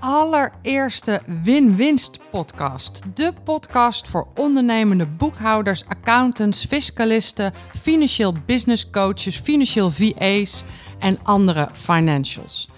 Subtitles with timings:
[0.00, 3.16] allereerste Win-Winst podcast.
[3.16, 10.64] De podcast voor ondernemende boekhouders, accountants, fiscalisten, financieel business coaches, financieel VA's
[10.98, 12.68] en andere financials.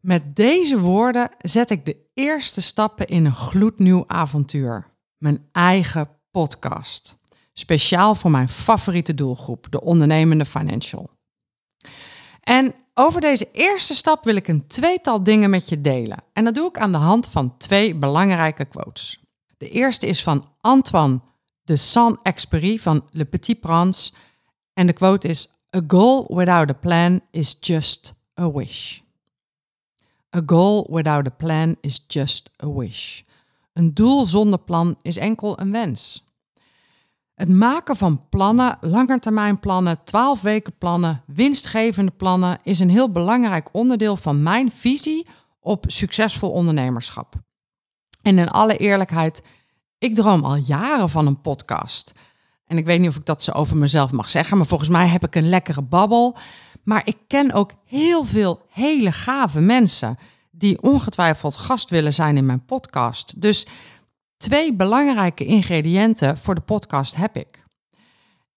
[0.00, 4.86] Met deze woorden zet ik de eerste stappen in een gloednieuw avontuur.
[5.18, 7.16] Mijn eigen podcast.
[7.52, 11.10] Speciaal voor mijn favoriete doelgroep, de ondernemende financial.
[12.40, 16.22] En over deze eerste stap wil ik een tweetal dingen met je delen.
[16.32, 19.20] En dat doe ik aan de hand van twee belangrijke quotes.
[19.56, 21.20] De eerste is van Antoine
[21.62, 24.12] de Saint-Exupéry van Le Petit Prince.
[24.72, 29.00] En de quote is: A goal without a plan is just a wish.
[30.36, 33.22] A goal without a plan is just a wish.
[33.72, 36.24] Een doel zonder plan is enkel een wens.
[37.36, 44.16] Het maken van plannen, langetermijnplannen, 12 weken plannen, winstgevende plannen is een heel belangrijk onderdeel
[44.16, 45.26] van mijn visie
[45.60, 47.34] op succesvol ondernemerschap.
[48.22, 49.42] En in alle eerlijkheid,
[49.98, 52.12] ik droom al jaren van een podcast.
[52.66, 55.06] En ik weet niet of ik dat zo over mezelf mag zeggen, maar volgens mij
[55.06, 56.36] heb ik een lekkere babbel.
[56.82, 60.18] Maar ik ken ook heel veel hele gave mensen
[60.50, 63.40] die ongetwijfeld gast willen zijn in mijn podcast.
[63.40, 63.66] Dus
[64.36, 67.64] Twee belangrijke ingrediënten voor de podcast heb ik.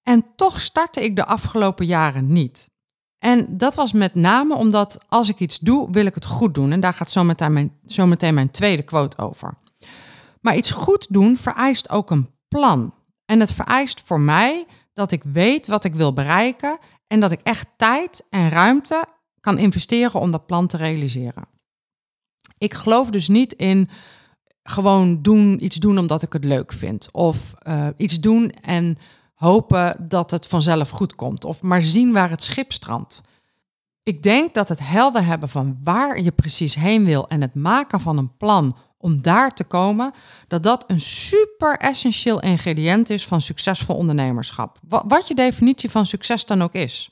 [0.04, 2.70] En toch startte ik de afgelopen jaren niet.
[3.18, 6.72] En dat was met name omdat als ik iets doe, wil ik het goed doen.
[6.72, 9.58] En daar gaat zometeen mijn, zometeen mijn tweede quote over.
[10.42, 12.94] Maar iets goed doen vereist ook een plan.
[13.26, 17.42] En het vereist voor mij dat ik weet wat ik wil bereiken en dat ik
[17.44, 19.06] echt tijd en ruimte
[19.40, 21.48] kan investeren om dat plan te realiseren.
[22.58, 23.90] Ik geloof dus niet in
[24.70, 27.10] gewoon doen, iets doen omdat ik het leuk vind.
[27.12, 28.98] Of uh, iets doen en
[29.34, 31.46] hopen dat het vanzelf goed komt.
[31.46, 33.22] Of maar zien waar het schip strandt.
[34.04, 38.00] Ik denk dat het helder hebben van waar je precies heen wil en het maken
[38.00, 40.12] van een plan om daar te komen,
[40.48, 44.80] dat dat een super essentieel ingrediënt is van succesvol ondernemerschap.
[44.88, 47.10] Wat je definitie van succes dan ook is.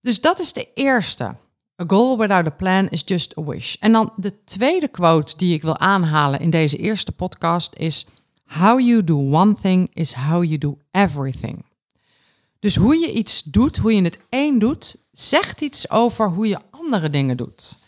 [0.00, 1.34] Dus dat is de eerste.
[1.82, 3.74] A goal without a plan is just a wish.
[3.80, 8.06] En dan de tweede quote die ik wil aanhalen in deze eerste podcast is:
[8.46, 11.64] How you do one thing is how you do everything.
[12.60, 16.58] Dus hoe je iets doet, hoe je het één doet, zegt iets over hoe je
[16.70, 17.78] andere dingen doet.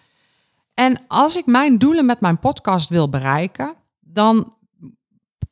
[0.75, 4.55] En als ik mijn doelen met mijn podcast wil bereiken, dan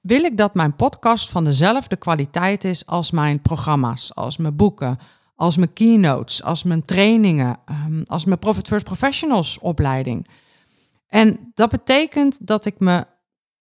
[0.01, 4.99] wil ik dat mijn podcast van dezelfde kwaliteit is als mijn programma's, als mijn boeken,
[5.37, 10.29] als mijn keynotes, als mijn trainingen, ehm, als mijn Profit First Professionals opleiding.
[11.07, 13.07] En dat betekent dat ik me,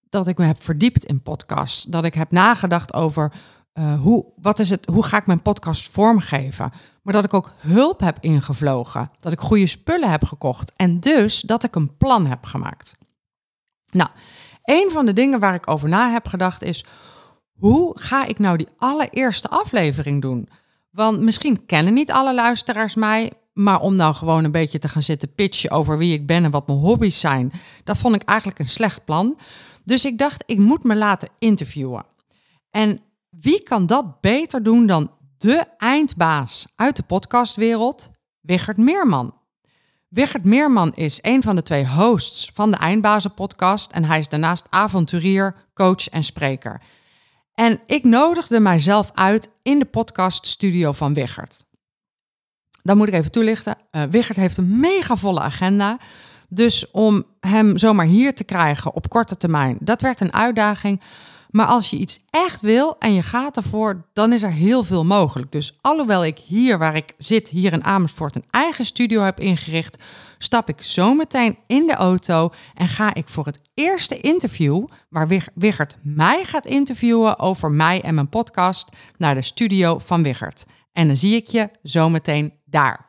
[0.09, 3.31] dat ik me heb verdiept in podcasts, dat ik heb nagedacht over
[3.79, 6.71] uh, hoe, wat is het, hoe ga ik mijn podcast vormgeven.
[7.01, 11.41] Maar dat ik ook hulp heb ingevlogen, dat ik goede spullen heb gekocht en dus
[11.41, 12.97] dat ik een plan heb gemaakt.
[13.91, 14.09] Nou,
[14.63, 16.85] een van de dingen waar ik over na heb gedacht is,
[17.53, 20.49] hoe ga ik nou die allereerste aflevering doen?
[20.95, 25.03] Want misschien kennen niet alle luisteraars mij, maar om nou gewoon een beetje te gaan
[25.03, 27.51] zitten pitchen over wie ik ben en wat mijn hobby's zijn,
[27.83, 29.37] dat vond ik eigenlijk een slecht plan.
[29.83, 32.05] Dus ik dacht, ik moet me laten interviewen.
[32.69, 39.33] En wie kan dat beter doen dan de eindbaas uit de podcastwereld, Wichert Meerman?
[40.07, 44.29] Wichert Meerman is een van de twee hosts van de Eindbazen podcast en hij is
[44.29, 46.81] daarnaast avonturier, coach en spreker.
[47.55, 51.65] En ik nodigde mijzelf uit in de podcaststudio van Wichert.
[52.81, 53.77] Dan moet ik even toelichten.
[53.91, 55.97] Uh, Wichert heeft een mega volle agenda.
[56.49, 61.01] Dus om hem zomaar hier te krijgen op korte termijn, dat werd een uitdaging.
[61.55, 65.05] Maar als je iets echt wil en je gaat ervoor, dan is er heel veel
[65.05, 65.51] mogelijk.
[65.51, 70.03] Dus alhoewel ik hier waar ik zit, hier in Amersfoort, een eigen studio heb ingericht,
[70.37, 75.27] stap ik zo meteen in de auto en ga ik voor het eerste interview, waar
[75.53, 80.65] Wiggert mij gaat interviewen over mij en mijn podcast, naar de studio van Wiggert.
[80.93, 83.04] En dan zie ik je zo meteen daar.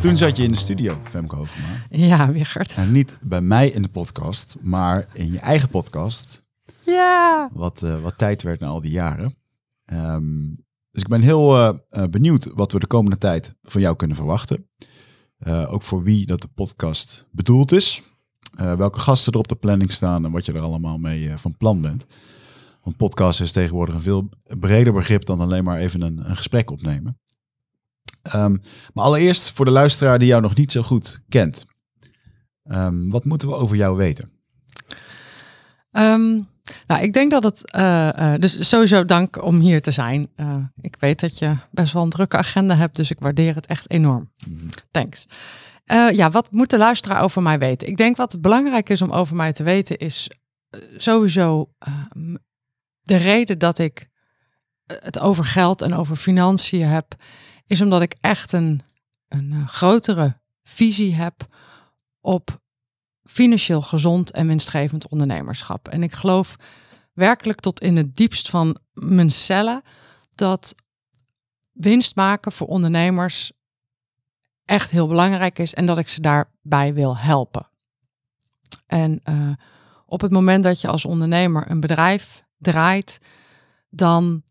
[0.00, 1.68] Toen zat je in de studio, Femke Hovenma.
[1.90, 2.74] Ja, Wiggert.
[2.74, 6.42] En niet bij mij in de podcast, maar in je eigen podcast.
[6.84, 7.48] Ja.
[7.52, 9.34] Wat, uh, wat tijd werd na al die jaren.
[9.92, 13.96] Um, Dus ik ben heel eh, eh, benieuwd wat we de komende tijd van jou
[13.96, 14.68] kunnen verwachten.
[15.38, 18.02] Eh, ook voor wie dat de podcast bedoeld is.
[18.56, 21.36] Eh, welke gasten er op de planning staan en wat je er allemaal mee eh,
[21.36, 22.06] van plan bent.
[22.82, 24.28] Want podcast is tegenwoordig een veel
[24.58, 27.18] breder begrip dan alleen maar even een, een gesprek opnemen.
[28.22, 28.56] Ehm,
[28.92, 31.66] maar allereerst voor de luisteraar die jou nog niet zo goed kent.
[32.64, 34.30] Ehm, wat moeten we over jou weten?
[35.90, 36.40] Ehm,
[36.86, 37.70] nou, ik denk dat het.
[37.70, 40.28] eh, eh, dus sowieso dank om hier te zijn.
[40.36, 43.66] Eh, ik weet dat je best wel een drukke agenda hebt, dus ik waardeer het
[43.66, 44.30] echt enorm.
[44.90, 45.26] Thanks.
[45.84, 47.88] Eh, ja, wat moet de luisteraar over mij weten?
[47.88, 50.30] Ik denk wat belangrijk is om over mij te weten, is
[50.96, 51.70] sowieso
[53.02, 54.08] de reden dat ik
[54.86, 57.14] het over geld en over financiën heb,
[57.68, 58.82] is omdat ik echt een,
[59.28, 61.46] een eh, grotere visie heb
[62.20, 62.60] op
[63.24, 65.88] financieel gezond en winstgevend ondernemerschap.
[65.88, 66.56] En ik geloof
[67.12, 69.82] werkelijk tot in het diepst van mijn cellen
[70.34, 70.74] dat
[71.72, 73.52] winst maken voor ondernemers
[74.64, 77.68] echt heel belangrijk is en dat ik ze daarbij wil helpen.
[78.86, 79.50] En eh,
[80.06, 83.18] op het moment dat je als ondernemer een bedrijf draait,
[83.88, 84.42] dan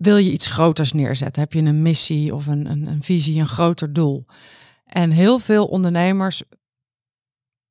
[0.00, 1.42] wil je iets groters neerzetten.
[1.42, 4.26] Heb je een missie of een, een, een visie, een groter doel.
[4.84, 6.42] En heel veel ondernemers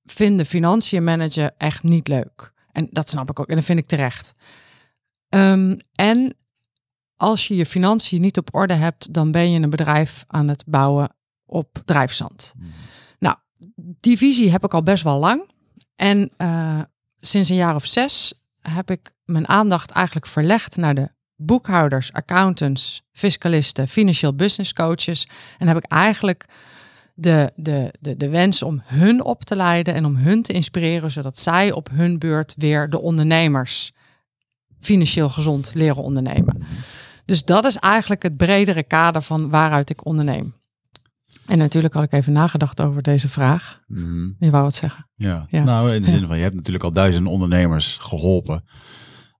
[0.03, 2.53] vinden financiën managen echt niet leuk.
[2.71, 3.47] En dat snap ik ook.
[3.47, 4.33] En dat vind ik terecht.
[5.29, 6.35] Ehm, en
[7.15, 10.63] als je je financiën niet op orde hebt, dan ben je een bedrijf aan het
[10.65, 11.15] bouwen
[11.45, 12.53] op drijfzand.
[13.19, 13.35] Nou,
[13.75, 15.51] die visie heb ik al best wel lang.
[15.95, 16.81] En eh,
[17.17, 23.01] sinds een jaar of zes heb ik mijn aandacht eigenlijk verlegd naar de boekhouders, accountants,
[23.11, 25.27] fiscalisten, financieel business coaches.
[25.57, 26.45] En heb ik eigenlijk
[27.13, 31.11] de, de, de, de wens om hun op te leiden en om hun te inspireren,
[31.11, 33.91] zodat zij op hun beurt weer de ondernemers
[34.79, 36.61] financieel gezond leren ondernemen.
[37.25, 40.53] Dus dat is eigenlijk het bredere kader van waaruit ik onderneem.
[41.45, 43.81] En natuurlijk had ik even nagedacht over deze vraag.
[43.87, 44.29] Mhm.
[44.39, 45.07] Je wou wat zeggen.
[45.15, 45.45] Ja.
[45.49, 45.63] Ja.
[45.63, 46.17] nou in de Ja.
[46.17, 48.63] zin van je hebt natuurlijk al duizenden ondernemers geholpen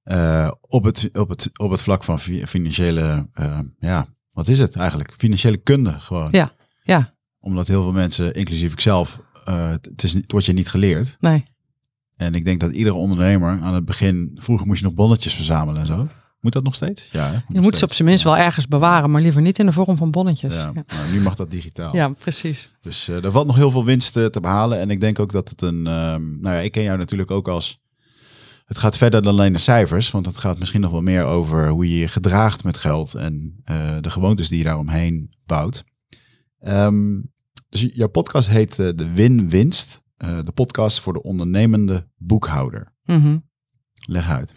[0.04, 4.60] eh, op, het, op, het, op het vlak van fi- financiële, eh, ja, wat is
[4.60, 5.14] het eigenlijk?
[5.18, 6.28] Financiële kunde gewoon.
[6.32, 6.52] Ja,
[6.84, 7.14] ja.
[7.40, 11.18] Omdat heel veel mensen, inclusief ikzelf, eh, het, is, wordt je niet geleerd.
[11.20, 11.44] Nee.
[12.18, 15.82] En ik denk dat iedere ondernemer aan het begin, vroeger moest je nog bonnetjes verzamelen
[15.82, 16.08] en zo.
[16.42, 17.10] Moet dat nog steeds?
[17.12, 17.38] Ja, hè?
[17.54, 19.98] Je moet ze op zijn minst wel ergens bewaren, maar liever niet in de vorm
[19.98, 20.54] van bonnetjes.
[20.54, 21.96] Ja, Ja, nou, nu mag dat digitaal.
[21.96, 22.72] Ja, precies.
[22.82, 24.80] Dus er valt nog heel veel winst te behalen.
[24.80, 25.88] En ik denk ook dat het een.
[25.88, 27.80] ehm, nou ja, ik ken jou natuurlijk ook als.
[28.70, 30.12] Het gaat verder dan alleen de cijfers.
[30.12, 33.14] Want het gaat misschien nog wel meer over hoe je je gedraagt met geld.
[33.14, 35.84] En eh, de gewoontes die je daaromheen bouwt.
[36.60, 37.22] Ehm,
[37.70, 40.02] dus jouw podcast heet eh, De Win-Winst.
[40.18, 42.94] eh, de podcast voor de ondernemende boekhouder.
[43.04, 43.40] Mhm.
[43.94, 44.54] Leg uit.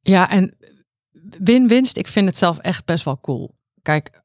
[0.00, 0.56] Ja, en
[1.38, 3.56] win-winst, ik vind het zelf echt best wel cool.
[3.82, 4.22] Kijk,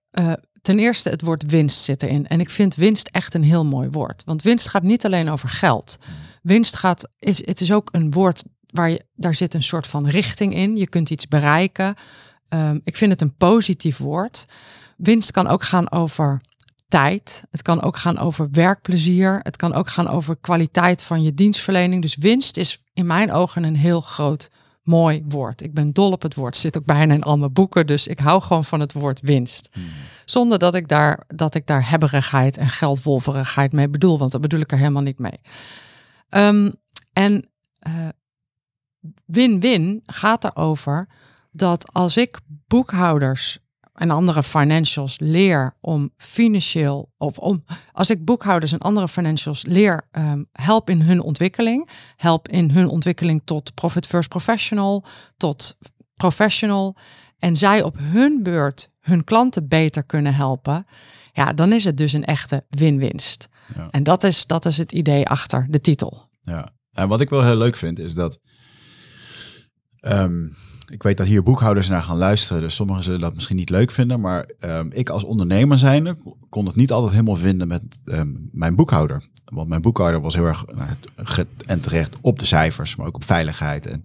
[0.62, 2.27] ten eerste het woord winst zit erin.
[2.27, 4.24] En ik vind winst echt een heel mooi woord.
[4.25, 5.97] Want winst gaat niet alleen over geld.
[6.43, 10.07] Winst gaat, is, het is ook een woord waar je, daar zit een soort van
[10.07, 10.75] richting in.
[10.75, 11.95] Je kunt iets bereiken.
[12.47, 14.45] Ehm, ik vind het een positief woord.
[14.97, 16.41] Winst kan ook gaan over
[16.87, 17.43] tijd.
[17.51, 19.39] Het kan ook gaan over werkplezier.
[19.43, 22.01] Het kan ook gaan over kwaliteit van je dienstverlening.
[22.01, 24.49] Dus winst is in mijn ogen een heel groot
[24.83, 25.61] mooi woord.
[25.61, 26.57] Ik ben dol op het woord.
[26.57, 27.88] Zit ook bijna in al mijn boeken.
[27.88, 29.69] Dus ik hou gewoon van het woord winst.
[30.25, 34.17] Zonder dat ik daar, dat ik daar hebberigheid en geldwolverigheid mee bedoel.
[34.17, 35.39] Want dat bedoel ik er helemaal niet mee.
[36.33, 36.71] Ehm,
[37.13, 37.49] en
[37.79, 38.07] eh,
[39.25, 41.07] win-win gaat erover
[41.51, 43.57] dat als ik boekhouders
[43.93, 50.07] en andere financials leer om financieel of om als ik boekhouders en andere financials leer
[50.11, 55.05] ehm, help in hun ontwikkeling, help in hun ontwikkeling tot profit first professional,
[55.37, 55.77] tot
[56.15, 56.95] professional
[57.37, 60.85] en zij op hun beurt hun klanten beter kunnen helpen,
[61.33, 63.47] ja, dan is het dus een echte win-winst.
[63.75, 63.87] Ja.
[63.89, 66.29] En dat is, dat is het idee achter de titel.
[66.41, 66.69] Ja.
[66.91, 68.39] En wat ik wel heel leuk vind is dat.
[69.99, 70.45] ehm,
[70.87, 73.91] ik weet dat hier boekhouders naar gaan luisteren, dus sommigen zullen dat misschien niet leuk
[73.91, 74.19] vinden.
[74.19, 76.17] Maar ehm, ik als ondernemer zijnde
[76.49, 79.23] kon het niet altijd helemaal vinden met ehm, mijn boekhouder.
[79.45, 80.89] Want mijn boekhouder was heel erg nou,
[81.65, 83.85] en terecht op de cijfers, maar ook op veiligheid.
[83.85, 84.03] En,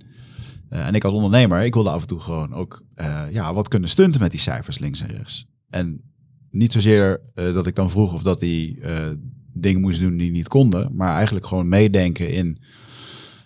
[0.68, 3.68] eh, en ik als ondernemer, ik wilde af en toe gewoon ook eh, ja, wat
[3.68, 5.47] kunnen stunten met die cijfers links en rechts.
[5.68, 6.02] En
[6.50, 9.07] niet zozeer eh, dat ik dan vroeg of dat die eh,
[9.52, 12.62] dingen moest doen die niet konden, maar eigenlijk gewoon meedenken in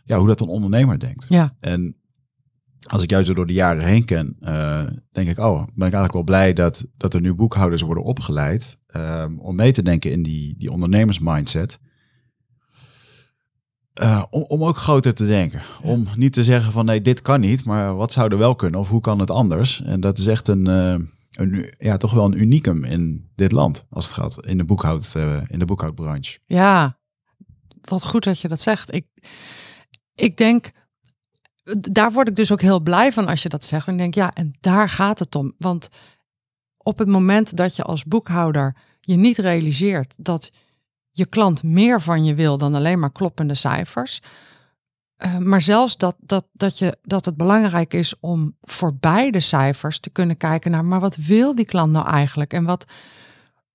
[0.04, 1.26] ja, hoe dat een ondernemer denkt.
[1.28, 1.96] Ja, En
[2.86, 6.12] als ik juist door de jaren heen ken, eh, denk ik, oh, ben ik eigenlijk
[6.12, 10.22] wel blij dat, dat er nu boekhouders worden opgeleid ehm, om mee te denken in
[10.22, 11.78] die, die ondernemersmindset.
[13.94, 15.62] eh, om, om ook groter te denken.
[15.82, 18.80] Om niet te zeggen van nee, dit kan niet, maar wat zou er wel kunnen
[18.80, 19.82] of hoe kan het anders?
[19.82, 20.66] En dat is echt een,
[21.32, 25.14] een ja, toch wel een unicum in dit land als het gaat in de, boekhoud,
[25.16, 26.38] uh, in de boekhoudbranche.
[26.46, 26.98] Ja,
[27.80, 28.94] wat goed dat je dat zegt.
[28.94, 29.06] Ik,
[30.14, 30.70] ik denk,
[31.80, 33.86] daar word ik dus ook heel blij van als je dat zegt.
[33.86, 35.54] En ik denk, ja, en daar gaat het om.
[35.58, 35.88] Want
[36.76, 40.50] op het moment dat je als boekhouder je niet realiseert dat
[41.10, 44.20] je klant meer van je wil dan alleen maar kloppende cijfers.
[45.24, 49.98] Uh, maar zelfs dat, dat, dat, je, dat het belangrijk is om voor beide cijfers
[49.98, 52.52] te kunnen kijken naar, maar wat wil die klant nou eigenlijk?
[52.52, 52.84] En wat,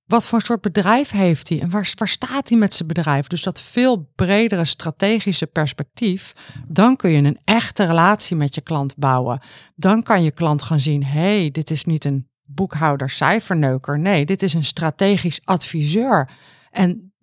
[0.05, 1.59] wat voor soort bedrijf heeft hij?
[1.61, 3.27] En waar, waar staat hij met zijn bedrijf?
[3.27, 6.33] Dus dat veel bredere strategische perspectief.
[6.67, 9.41] Dan kun je een echte relatie met je klant bouwen.
[9.75, 13.99] Dan kan je klant gaan zien, hey, dit is niet een boekhouder cijferneuker.
[13.99, 16.29] Nee, dit is een strategisch adviseur.
[16.71, 17.13] En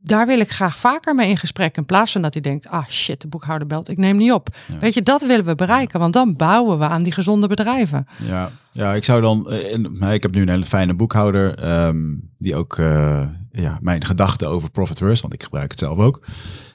[0.00, 1.76] daar wil ik graag vaker mee in gesprek.
[1.76, 4.48] In plaats van dat hij denkt, ah shit, de boekhouder belt, ik neem niet op.
[4.80, 8.06] Weet je, dat willen we bereiken, want dan bouwen we aan die gezonde bedrijven.
[8.26, 12.54] Ja, ja ik zou dan, uh, ik heb nu een hele fijne boekhouder, ehm, die
[12.54, 16.26] ook uh, ja, mijn gedachten over profit first, want ik gebruik het zelf ook.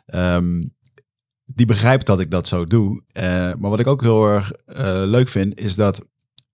[0.05, 0.77] Um,
[1.45, 3.03] die begrijpt dat ik dat zo doe.
[3.13, 4.51] Uh, maar wat ik ook heel erg
[5.05, 6.01] leuk vind, is dat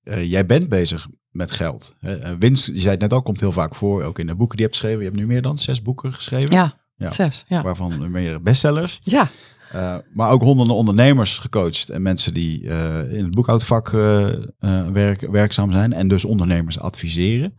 [0.03, 1.97] jij bent bezig met geld.
[2.39, 4.65] Winst, je zei het net al, komt heel vaak voor, ook in de boeken die
[4.65, 5.03] je hebt geschreven.
[5.03, 6.51] Je hebt nu meer dan zes boeken geschreven.
[6.51, 7.11] Ja, ja.
[7.11, 7.43] zes.
[7.47, 7.61] Ja.
[7.61, 8.99] Waarvan meer bestsellers.
[9.03, 9.27] Ja.
[9.75, 14.29] Uh, maar ook honderden ondernemers gecoacht en mensen die uh, in het boekhoudvak uh,
[14.91, 17.57] werk, werkzaam zijn en dus ondernemers adviseren.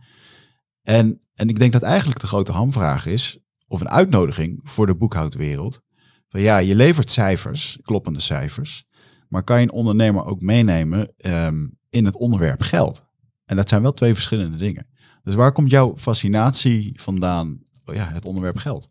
[0.81, 4.95] En, en ik denk dat eigenlijk de grote hamvraag is, of een uitnodiging voor de
[4.95, 5.81] boekhoudwereld.
[6.27, 8.85] Van ja, je levert cijfers, kloppende cijfers,
[9.29, 13.05] maar kan je een ondernemer ook meenemen um, in het onderwerp geld?
[13.47, 14.87] En dat zijn wel twee verschillende dingen.
[15.23, 17.59] Dus waar komt jouw fascinatie vandaan?
[17.85, 18.89] Oh ja, het onderwerp geld.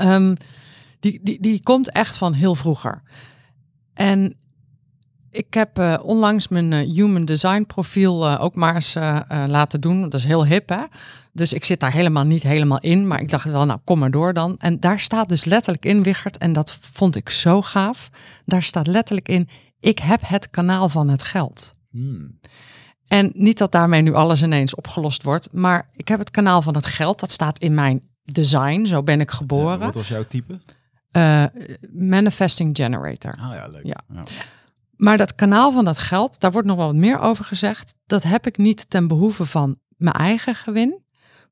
[0.00, 0.36] Um,
[1.00, 3.02] die, die, die komt echt van heel vroeger.
[3.92, 4.36] En
[5.30, 8.94] ik heb uh, onlangs mijn uh, human design profiel uh, ook maar eens
[9.46, 10.02] laten doen.
[10.02, 10.82] Dat is heel hip, hè?
[11.32, 13.06] Dus ik zit daar helemaal niet helemaal in.
[13.06, 14.56] Maar ik dacht wel, nou, kom maar door dan.
[14.58, 18.10] En daar staat dus letterlijk in, Wichert, en dat vond ik zo gaaf.
[18.44, 19.48] Daar staat letterlijk in,
[19.80, 21.74] ik heb het kanaal van het geld.
[21.90, 22.38] Hmm.
[23.06, 26.74] En niet dat daarmee nu alles ineens opgelost wordt, maar ik heb het kanaal van
[26.74, 27.20] het geld.
[27.20, 28.84] Dat staat in mijn design.
[28.84, 29.78] Zo ben ik geboren.
[29.78, 30.60] wat was jouw type?
[31.12, 31.44] Uh,
[31.92, 33.34] manifesting generator.
[33.40, 33.84] Ah ja, leuk.
[33.84, 34.00] Ja.
[34.12, 34.22] ja.
[34.96, 37.94] Maar dat kanaal van dat geld, daar wordt nog wel wat meer over gezegd.
[38.06, 41.02] Dat heb ik niet ten behoeve van mijn eigen gewin,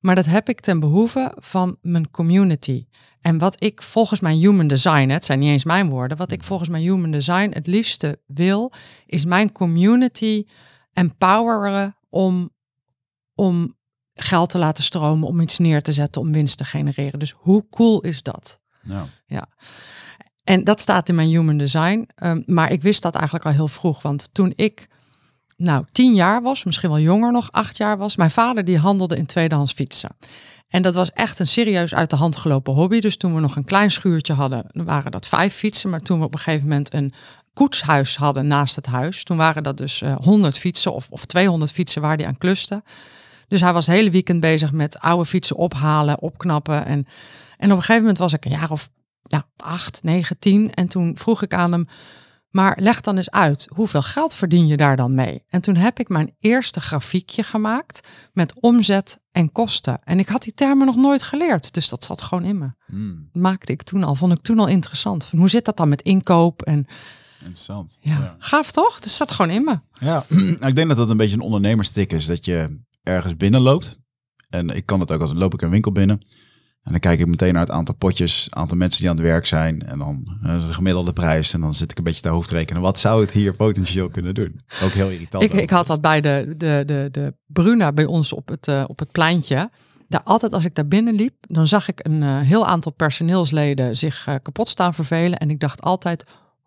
[0.01, 2.87] maar dat heb ik ten behoeve van mijn community.
[3.21, 6.43] En wat ik volgens mijn human design, het zijn niet eens mijn woorden, wat ik
[6.43, 8.73] volgens mijn human design het liefste wil,
[9.07, 10.45] is mijn community
[10.95, 12.51] empoweren om,
[13.35, 13.77] om
[14.15, 17.19] geld te laten stromen, om iets neer te zetten, om winst te genereren.
[17.19, 18.61] Dus hoe cool is dat?
[18.83, 19.07] Nou.
[19.27, 19.49] Ja.
[20.45, 22.09] En dat staat in mijn human design.
[22.23, 24.03] Um, maar ik wist dat eigenlijk al heel vroeg.
[24.03, 24.89] Want toen ik
[25.57, 29.17] nou tien jaar was, misschien wel jonger nog, acht jaar was, mijn vader die handelde
[29.17, 30.17] in tweedehands fietsen.
[30.69, 33.01] En dat was echt een serieus uit de hand gelopen hobby.
[33.01, 35.91] Dus toen we nog een klein schuurtje hadden, waren dat vijf fietsen.
[35.91, 37.15] Maar toen we op een gegeven moment een
[37.55, 39.25] koetshuis hadden naast het huis.
[39.25, 42.39] Toen waren dat dus uh, eh, 100 fietsen of, of 200 fietsen waar hij aan
[42.39, 42.83] kluste.
[43.49, 46.87] Dus hij was het hele weekend bezig met oude fietsen ophalen, opknappen.
[46.87, 47.07] En,
[47.57, 48.91] en op een gegeven moment was ik een jaar of
[49.23, 50.75] ja, acht, negen, tien.
[50.75, 51.87] En toen vroeg ik aan hem,
[52.55, 55.45] maar leg dan eens uit, hoeveel geld verdien je daar dan mee?
[55.49, 60.01] En toen heb ik mijn eerste grafiekje gemaakt met omzet en kosten.
[60.05, 62.71] En ik had die termen nog nooit geleerd, dus dat zat gewoon in me.
[62.87, 63.29] Hmm.
[63.33, 65.25] Maakte ik toen al, vond ik toen al interessant.
[65.25, 66.87] Van hoe zit dat dan met inkoop en
[67.45, 67.99] Interessant.
[68.01, 68.37] Ja.
[68.39, 68.99] gaaf toch?
[68.99, 69.79] Dat zat gewoon in me.
[70.01, 70.25] Ja,
[70.69, 72.27] ik denk dat dat een beetje een ondernemerstik is.
[72.27, 73.99] Dat je ergens binnenloopt.
[74.49, 76.21] En ik kan het ook als loop ik een winkel binnen.
[76.83, 79.47] En dan kijk ik meteen naar het aantal potjes, aantal mensen die aan het werk
[79.47, 79.83] zijn.
[79.83, 81.53] En dan uh, de gemiddelde prijs.
[81.53, 82.83] En dan zit ik een beetje te hoofdrekenen.
[82.83, 84.61] Wat zou het hier potentieel kunnen doen?
[84.83, 85.45] Ook heel irritant.
[85.45, 88.85] Ik, ik had dat bij de, de, de, de Bruna bij ons op het, uh,
[88.87, 89.71] op het pleintje.
[90.09, 93.97] Daar altijd als ik daar binnen liep, dan zag ik een uh, heel aantal personeelsleden
[93.97, 95.39] zich kapot staan vervelen.
[95.39, 96.25] En ik dacht altijd,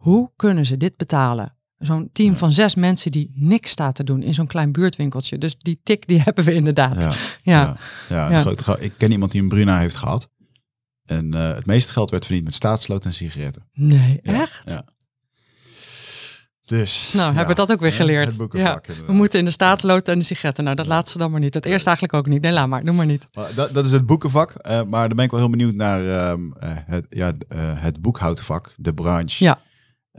[0.08, 1.56] hoe kunnen ze dit betalen?
[1.78, 5.38] Zo'n team van zes mensen die niks staat te doen in zo'n klein buurtwinkeltje.
[5.38, 7.04] Dus die tik die hebben we inderdaad.
[7.44, 7.78] Ja,
[8.10, 8.30] ja.
[8.30, 10.30] ja, Grote, ik ken iemand die een Bruna heeft gehad.
[11.06, 13.70] En uh, het meeste geld werd verdiend met staatsloot en sigaretten.
[13.74, 14.62] Nee, echt?
[14.70, 14.86] Ja.
[16.66, 17.10] Dus.
[17.14, 18.36] Nou, hebben we dat ook weer geleerd.
[18.52, 20.64] Ja, we moeten in de staatslood en de sigaretten.
[20.64, 21.54] Nou, dat laatste dan maar niet.
[21.54, 22.42] Dat eerste eigenlijk ook niet.
[22.42, 22.84] Nee, laat maar.
[22.84, 23.28] Doe maar niet.
[23.56, 24.56] Dat, dat is het boekenvak.
[24.62, 26.34] Uh, maar dan ben ik wel heel benieuwd naar uh,
[26.86, 29.44] het, ja, het boekhoudvak, de branche.
[29.44, 29.60] Ja.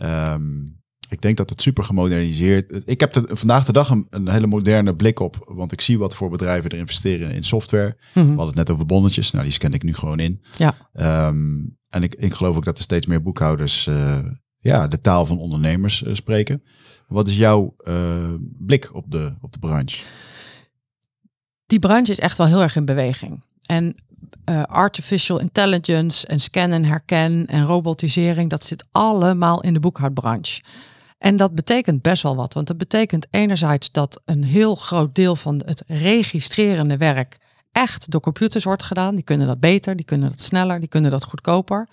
[0.02, 0.76] Um,
[1.08, 2.82] Ik denk dat het super gemoderniseerd.
[2.88, 5.98] Ik heb er vandaag de dag een, een, hele moderne blik op, want ik zie
[5.98, 7.96] wat voor bedrijven er investeren in software.
[8.14, 8.24] Mhm.
[8.24, 10.42] We hadden het net over bonnetjes, nou die scan ik nu gewoon in.
[10.56, 10.74] Ja.
[10.92, 11.56] Ehm,
[11.90, 14.18] en ik, ik geloof ook dat er steeds meer boekhouders eh,
[14.58, 16.62] ja, de taal van ondernemers eh, spreken.
[17.06, 20.04] Wat is jouw eh, blik op de, op de branche?
[21.66, 23.44] Die branche is echt wel heel erg in beweging.
[23.66, 23.94] En
[24.44, 30.62] eh, artificial intelligence en scan en herken en robotisering, dat zit allemaal in de boekhoudbranche.
[31.18, 35.36] En dat betekent best wel wat, want dat betekent enerzijds dat een heel groot deel
[35.36, 37.38] van het registrerende werk
[37.72, 39.14] echt door computers wordt gedaan.
[39.14, 41.88] Die kunnen dat beter, die kunnen dat sneller, die kunnen dat goedkoper.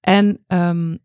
[0.00, 0.98] En um,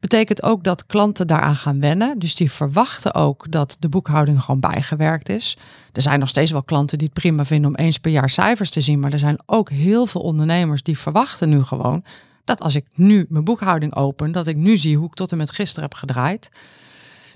[0.00, 2.18] betekent ook dat klanten daaraan gaan wennen.
[2.18, 5.56] Dus die verwachten ook dat de boekhouding gewoon bijgewerkt is.
[5.92, 8.70] Er zijn nog steeds wel klanten die het prima vinden om eens per jaar cijfers
[8.70, 9.00] te zien.
[9.00, 12.04] Maar er zijn ook heel veel ondernemers die verwachten nu gewoon
[12.44, 15.38] dat als ik nu mijn boekhouding open, dat ik nu zie hoe ik tot en
[15.38, 16.50] met gisteren heb gedraaid.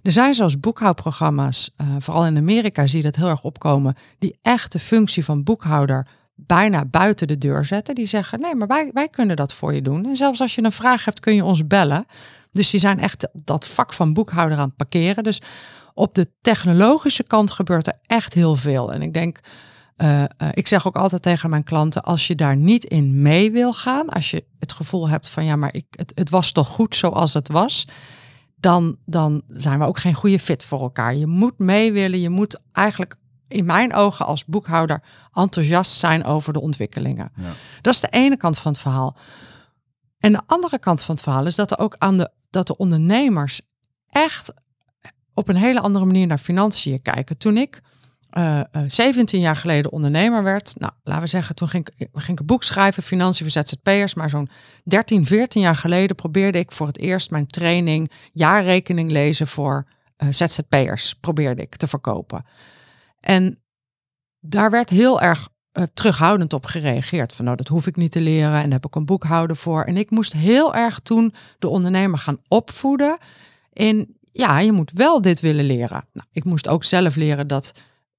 [0.03, 4.39] Er zijn zelfs boekhoudprogramma's, uh, vooral in Amerika zie je dat heel erg opkomen, die
[4.43, 7.95] echt de functie van boekhouder bijna buiten de deur zetten.
[7.95, 10.07] Die zeggen, nee, maar wij, wij kunnen dat voor je doen.
[10.07, 12.07] En zelfs als je een vraag hebt, kun je ons bellen.
[12.55, 15.25] Dus die zijn echt dat vak van boekhouder aan het parkeren.
[15.25, 15.43] Dus
[15.95, 18.93] op de technologische kant gebeurt er echt heel veel.
[18.93, 19.41] En ik denk,
[19.97, 23.53] uh, uh, ik zeg ook altijd tegen mijn klanten, als je daar niet in mee
[23.53, 26.69] wil gaan, als je het gevoel hebt van ja, maar ik, het, het was toch
[26.69, 27.89] goed zoals het was,
[28.57, 31.15] dan, dan zijn we ook geen goede fit voor elkaar.
[31.15, 33.17] Je moet mee willen, je moet eigenlijk
[33.49, 37.33] in mijn ogen als boekhouder enthousiast zijn over de ontwikkelingen.
[37.37, 37.53] Ja.
[37.81, 39.17] Dat is de ene kant van het verhaal.
[40.19, 42.77] En de andere kant van het verhaal is dat er ook aan de, dat de
[42.77, 43.61] ondernemers
[44.09, 44.53] echt
[45.35, 47.37] op een hele andere manier naar financiën kijken.
[47.37, 47.81] Toen ik
[48.39, 52.29] uh, uh, 17 jaar geleden ondernemer werd, nou laten we zeggen, toen ging ik, ging
[52.29, 54.49] ik een boek schrijven, Financiën voor ZZP'ers, maar zo'n
[54.85, 59.87] 13, 14 jaar geleden probeerde ik voor het eerst mijn training jaarrekening lezen voor
[60.23, 62.45] uh, ZZP'ers, probeerde ik te verkopen.
[63.21, 63.63] En
[64.41, 67.33] daar werd heel erg uh, terughoudend op gereageerd.
[67.33, 69.83] Van nou, dat hoef ik niet te leren en daar heb ik een boekhouder voor.
[69.85, 73.17] En ik moest heel erg toen de ondernemer gaan opvoeden
[73.73, 76.05] in, ja, je moet wel dit willen leren.
[76.13, 77.73] Nou, ik moest ook zelf leren dat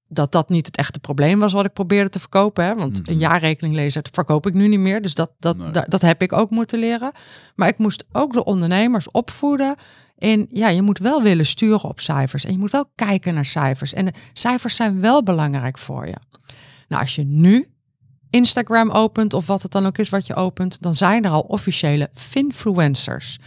[0.08, 2.64] dat dat niet het echte probleem was wat ik probeerde te verkopen.
[2.64, 2.74] Hè?
[2.74, 3.10] Want Mhm.
[3.10, 5.02] een jaarrekening lezen dat verkoop ik nu niet meer.
[5.02, 5.70] Dus dat, dat, Nee.
[5.70, 7.12] dat, dat heb ik ook moeten leren.
[7.54, 9.74] Maar ik moest ook de ondernemers opvoeden
[10.18, 12.44] in, ja, je moet wel willen sturen op cijfers.
[12.44, 13.92] En je moet wel kijken naar cijfers.
[13.94, 16.16] En de cijfers zijn wel belangrijk voor je.
[16.88, 17.68] Nou, als je nu
[18.30, 21.40] Instagram opent of wat het dan ook is wat je opent, dan zijn er al
[21.40, 23.38] officiële finfluencers.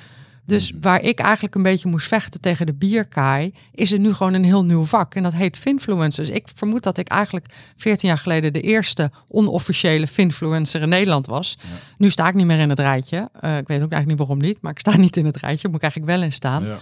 [0.49, 4.34] Dus waar ik eigenlijk een beetje moest vechten tegen de bierkaai, is er nu gewoon
[4.34, 5.15] een heel nieuw vak.
[5.15, 6.30] En dat heet finfluencers.
[6.30, 11.58] Ik vermoed dat ik eigenlijk 14 jaar geleden de eerste onofficiële finfluencer in Nederland was.
[11.97, 13.30] Nu sta ik niet meer in het rijtje.
[13.39, 15.67] Eh, ik weet ook eigenlijk niet waarom niet, maar ik sta niet in het rijtje.
[15.67, 16.65] Moet ik eigenlijk wel in staan.
[16.65, 16.78] Ja.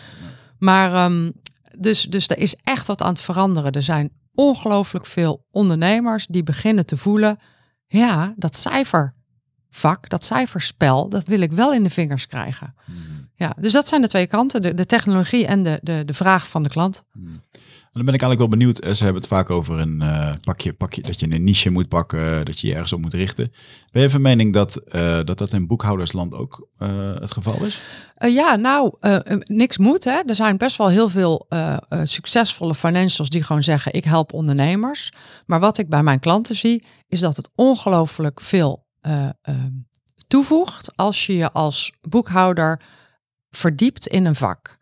[0.59, 1.31] Maar ehm,
[1.77, 3.71] dus, dus er is echt wat aan het veranderen.
[3.71, 7.37] Er zijn ongelooflijk veel ondernemers die beginnen te voelen,
[7.87, 12.75] ja, dat cijfervak, dat cijferspel, dat wil ik wel in de vingers krijgen.
[12.85, 12.99] Mhm.
[13.33, 16.47] Ja, dus dat zijn de twee kanten, de, de technologie en de, de, de vraag
[16.47, 17.03] van de klant.
[17.13, 17.41] En
[17.97, 18.79] dan ben ik eigenlijk wel benieuwd.
[18.79, 21.87] eh, Ze hebben het vaak over een eh, pakje, pakje, dat je een niche moet
[21.87, 23.51] pakken, dat je je ergens op moet richten.
[23.91, 27.81] Ben je van mening dat eh, dat, dat in boekhoudersland ook eh, het geval is?
[28.15, 30.03] Eh, ja, nou, eh, eh, niks moet.
[30.03, 30.19] Hè.
[30.25, 34.33] Er zijn best wel heel veel eh, eh, succesvolle financials die gewoon zeggen: ik help
[34.33, 35.11] ondernemers.
[35.45, 39.55] Maar wat ik bij mijn klanten zie, is dat het ongelooflijk veel eh, eh,
[40.27, 42.81] toevoegt als je je als boekhouder
[43.49, 44.76] verdiept in een vak.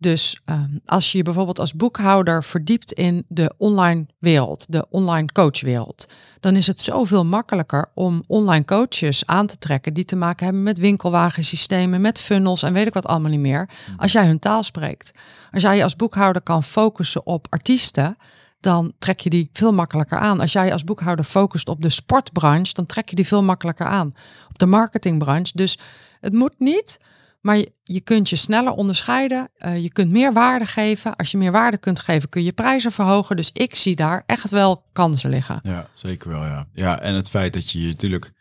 [0.00, 5.32] Dus ehm, als je je bijvoorbeeld als boekhouder verdiept in de online wereld, de online
[5.32, 6.06] coachwereld,
[6.40, 10.62] dan is het zoveel makkelijker om online coaches aan te trekken die te maken hebben
[10.62, 13.68] met winkelwagensystemen, met funnels en weet ik wat allemaal niet meer.
[13.96, 15.10] Als jij hun taal spreekt.
[15.50, 18.16] Als jij je als boekhouder kan focussen op artiesten,
[18.60, 20.40] dan trek je die veel makkelijker aan.
[20.40, 23.86] Als jij je als boekhouder focust op de sportbranche, dan trek je die veel makkelijker
[23.86, 24.14] aan.
[24.48, 25.52] Op de marketingbranche.
[25.54, 25.78] Dus
[26.20, 26.98] het moet niet,
[27.40, 29.50] maar je, je kunt je sneller onderscheiden.
[29.56, 31.16] Eh, je kunt meer waarde geven.
[31.16, 33.36] Als je meer waarde kunt geven, kun je prijzen verhogen.
[33.36, 35.60] Dus ik zie daar echt wel kansen liggen.
[35.62, 36.66] Ja, zeker wel, ja.
[36.72, 38.32] Ja, en het feit dat je je natuurlijk...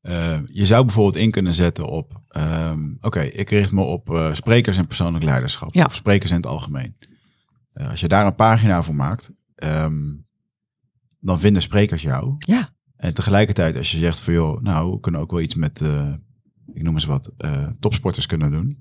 [0.00, 2.20] eh, je zou bijvoorbeeld in kunnen zetten op...
[2.28, 5.74] ehm, Oké, ik richt me op eh, sprekers en persoonlijk leiderschap.
[5.74, 5.84] Ja.
[5.84, 6.96] Of sprekers in het algemeen.
[7.90, 9.30] Als je daar een pagina voor maakt...
[9.54, 10.14] ehm,
[11.20, 12.34] dan vinden sprekers jou.
[12.38, 14.32] Ja, En tegelijkertijd als je zegt van...
[14.34, 15.80] joh, nou, we kunnen ook wel iets met...
[16.74, 17.30] ik noem eens wat...
[17.38, 18.76] eh, topsporters kunnen doen.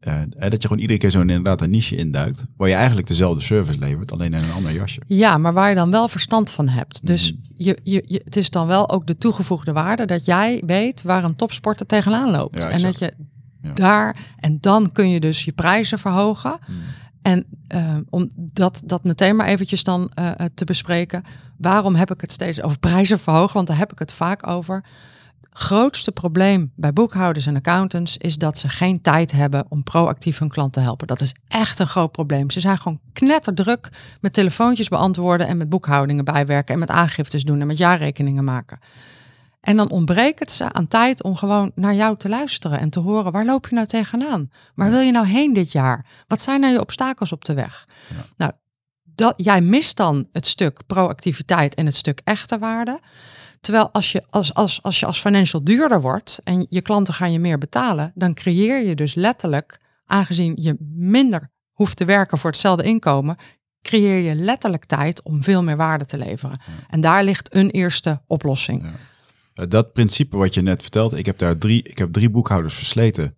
[0.00, 2.44] Eh, dat je gewoon iedere keer zo'n inderdaad een niche induikt...
[2.56, 5.00] waar je eigenlijk dezelfde service levert, alleen in een ander jasje.
[5.06, 7.06] ja, maar waar je dan wel verstand van hebt.
[7.06, 7.40] Dus Mhm.
[7.56, 11.24] je, je, je, het is dan wel ook de toegevoegde waarde dat jij weet waar
[11.24, 12.62] een topsporter tegenaan loopt.
[12.62, 13.12] Ja, en dat je
[13.62, 13.72] Ja.
[13.72, 16.58] Daar, en dan kun je dus je prijzen verhogen.
[16.66, 16.76] Hmm.
[17.22, 20.10] En eh, om dat, dat meteen maar eventjes dan
[20.54, 21.22] te bespreken.
[21.56, 23.54] Waarom heb ik het steeds over prijzen verhogen?
[23.54, 24.84] Want daar heb ik het vaak over.
[25.50, 30.48] Grootste probleem bij boekhouders en accountants is dat ze geen tijd hebben om proactief hun
[30.48, 31.06] klant te helpen.
[31.06, 32.50] Dat is echt een groot probleem.
[32.50, 33.88] Ze zijn gewoon knetterdruk
[34.20, 38.78] met telefoontjes beantwoorden en met boekhoudingen bijwerken en met aangiftes doen en met jaarrekeningen maken.
[39.60, 43.00] En dan ontbreekt het ze aan tijd om gewoon naar jou te luisteren en te
[43.00, 44.50] horen waar loop je nou tegenaan?
[44.74, 46.06] Waar wil je nou heen dit jaar?
[46.26, 47.88] Wat zijn nou je obstakels op de weg?
[48.36, 48.52] Nou,
[49.04, 53.00] dat, jij mist dan het stuk proactiviteit en het stuk echte waarde.
[53.60, 57.32] Terwijl als je als, als, als je als financial duurder wordt en je klanten gaan
[57.32, 62.50] je meer betalen, dan creëer je dus letterlijk, aangezien je minder hoeft te werken voor
[62.50, 63.36] hetzelfde inkomen,
[63.82, 66.58] creëer je letterlijk tijd om veel meer waarde te leveren.
[66.90, 68.92] En daar ligt een eerste oplossing.
[69.54, 69.66] Ja.
[69.66, 73.36] Dat principe wat je net vertelt, ik heb daar drie, ik heb drie boekhouders versleten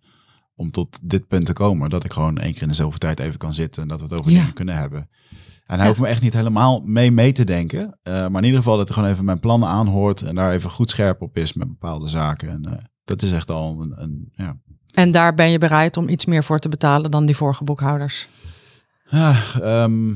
[0.55, 1.89] om tot dit punt te komen.
[1.89, 4.03] Dat ik gewoon één keer in de zoveel tijd even kan zitten en dat we
[4.05, 4.39] het over Ja.
[4.39, 5.09] dingen kunnen hebben.
[5.69, 7.97] En hij hoeft me echt niet helemaal mee mee te denken.
[8.03, 10.69] eh, maar in ieder geval dat hij gewoon even mijn plannen aanhoort en daar even
[10.69, 12.49] goed scherp op is met bepaalde zaken.
[12.49, 14.57] En eh, dat is echt al een, een ja.
[14.93, 18.27] En daar ben je bereid om iets meer voor te betalen dan die vorige boekhouders.
[19.09, 20.09] Ja, ehm,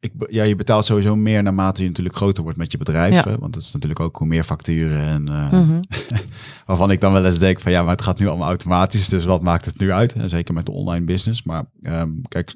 [0.00, 3.24] ik, ja, je betaalt sowieso meer naarmate je natuurlijk groter wordt met je bedrijf.
[3.24, 3.38] Ja.
[3.38, 5.00] want dat is natuurlijk ook hoe meer facturen.
[5.00, 5.82] En, eh, Mhm.
[6.66, 9.08] Waarvan ik dan wel eens denk van ja, maar het gaat nu allemaal automatisch.
[9.08, 10.12] Dus wat maakt het nu uit?
[10.12, 11.42] En zeker met de online business.
[11.42, 12.54] Maar ehm, kijk,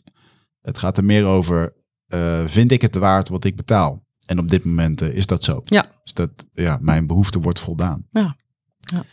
[0.62, 1.72] het gaat er meer over,
[2.12, 4.04] eh, vind ik het waard wat ik betaal?
[4.26, 5.62] En op dit moment eh, is dat zo.
[5.64, 5.86] Ja.
[6.02, 8.06] Dus dat, ja, mijn behoefte wordt voldaan.
[8.10, 8.36] Ja.
[8.78, 9.04] Ja.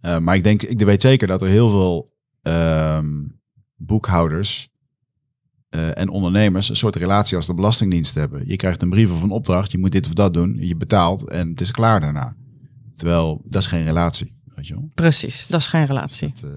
[0.00, 2.08] Eh, maar ik denk, ik weet zeker dat er heel veel
[2.42, 3.26] ehm,
[3.76, 4.68] boekhouders
[5.70, 8.48] en ondernemers een soort relatie als de Belastingdienst hebben.
[8.48, 11.28] Je krijgt een brief of een opdracht, je moet dit of dat doen, je betaalt
[11.28, 12.36] en het is klaar daarna.
[12.94, 14.36] Terwijl dat is geen relatie.
[14.44, 14.90] Weet je wel?
[14.94, 16.32] Precies, dat is geen relatie.
[16.40, 16.50] Dat,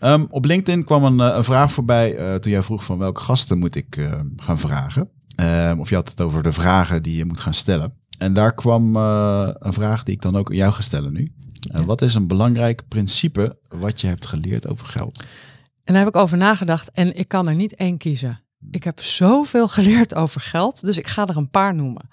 [0.00, 2.98] eh, ehm, op LinkedIn kwam een, eh, een vraag voorbij eh, toen jij vroeg van
[2.98, 5.08] welke gasten moet ik eh, gaan vragen.
[5.34, 7.92] Ehm, of je had het over de vragen die je moet gaan stellen.
[8.18, 11.32] En daar kwam een vraag die ik dan ook aan jou ga stellen nu.
[11.84, 15.24] Wat is een belangrijk principe wat je hebt geleerd over geld?
[15.84, 18.40] En daar heb ik over nagedacht en ik kan er niet één kiezen.
[18.70, 22.08] Ik heb zoveel geleerd over geld, dus ik ga er een paar noemen.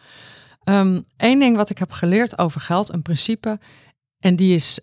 [1.17, 3.59] Eén ding wat ik heb geleerd over geld, een principe,
[4.19, 4.79] en die is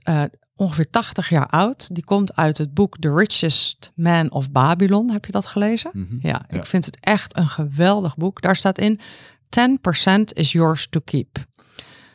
[0.60, 1.94] ongeveer 80 jaar oud.
[1.94, 5.10] Die komt uit het boek The Richest Man of Babylon.
[5.10, 5.90] Heb je dat gelezen?
[5.92, 6.14] Mhm.
[6.22, 6.56] Ja, Ja.
[6.56, 8.42] ik vind het echt een geweldig boek.
[8.42, 9.00] Daar staat in:
[9.48, 11.44] 10% is yours to keep.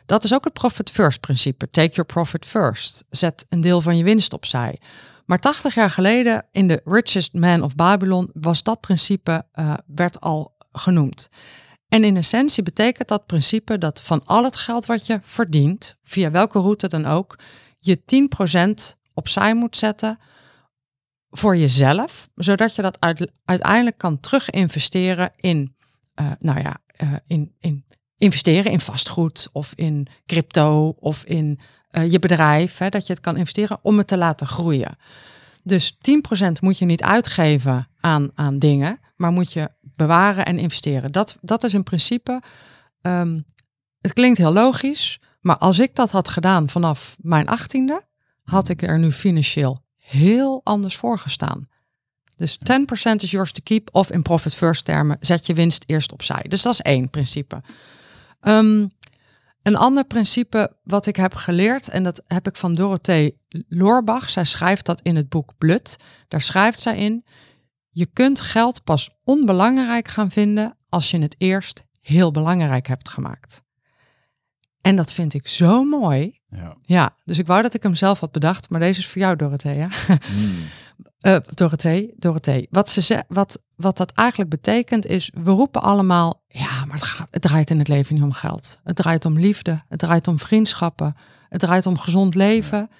[0.06, 1.70] Dat is ook het profit first principe.
[1.70, 3.04] Take your profit first.
[3.10, 4.80] Zet een deel van je winst opzij.
[5.24, 10.20] Maar 80 jaar geleden in The Richest Man of Babylon was dat principe eh, werd
[10.20, 11.28] al genoemd.
[11.88, 16.30] En in essentie betekent dat principe dat van al het geld wat je verdient, via
[16.30, 17.36] welke route dan ook,
[17.86, 20.18] je 10% opzij moet zetten
[21.30, 25.76] voor jezelf, zodat je dat uit- uiteindelijk kan terug investeren in,
[26.14, 27.84] eh, nou ja, eh, in, in
[28.16, 33.22] investeren in vastgoed of in crypto of in eh, je bedrijf, hè, dat je het
[33.22, 34.96] kan investeren om het te laten groeien.
[35.62, 41.12] Dus 10% moet je niet uitgeven aan, aan dingen, maar moet je bewaren en investeren.
[41.12, 42.42] Dat, dat is in principe,
[43.00, 43.40] ehm,
[44.00, 48.02] het klinkt heel logisch, maar als ik dat had gedaan vanaf mijn achttiende,
[48.42, 51.68] had ik er nu financieel heel anders voor gestaan.
[52.36, 56.12] Dus 10% is yours to keep of in profit first termen, zet je winst eerst
[56.12, 56.42] opzij.
[56.48, 57.62] Dus dat is één principe.
[58.40, 58.86] Ehm,
[59.62, 64.30] een ander principe wat ik heb geleerd, en dat heb ik van Dorothee Loorbach.
[64.30, 65.96] Zij schrijft dat in het boek Blut.
[66.28, 67.24] Daar schrijft zij in,
[67.90, 73.64] je kunt geld pas onbelangrijk gaan vinden als je het eerst heel belangrijk hebt gemaakt.
[74.86, 76.38] En dat vind ik zo mooi.
[76.48, 76.76] Ja.
[76.82, 79.36] Ja, dus ik wou dat ik hem zelf had bedacht, maar deze is voor jou,
[79.36, 79.76] Dorothee.
[79.76, 79.88] Ja?
[80.08, 80.54] Mm.
[81.20, 82.66] Eh, Dorothee, Dorothee.
[82.70, 87.04] Wat, ze ze, wat, wat dat eigenlijk betekent is, we roepen allemaal, ja, maar het,
[87.04, 88.80] gaat, het draait in het leven niet om geld.
[88.84, 91.16] Het draait om liefde, het draait om vriendschappen,
[91.48, 92.90] het draait om gezond leven.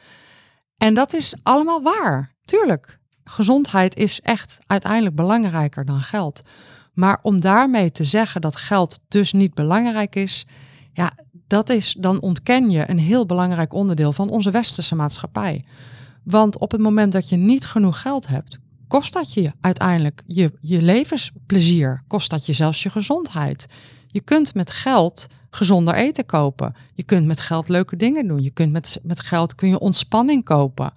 [0.76, 2.98] En dat is allemaal waar, tuurlijk.
[3.24, 6.42] Gezondheid is echt uiteindelijk belangrijker dan geld.
[6.92, 10.46] Maar om daarmee te zeggen dat geld dus niet belangrijk is,
[10.92, 11.12] ja,
[11.46, 15.64] dat is, dan ontken je een heel belangrijk onderdeel van onze westerse maatschappij.
[16.22, 20.52] Want op het moment dat je niet genoeg geld hebt, kost dat je uiteindelijk je,
[20.60, 23.66] je levensplezier, kost dat je zelfs je gezondheid.
[24.06, 26.74] Je kunt met geld gezonder eten kopen.
[26.94, 28.42] Je kunt met geld leuke dingen doen.
[28.42, 30.92] Je kunt met, met geld kun je ontspanning kopen.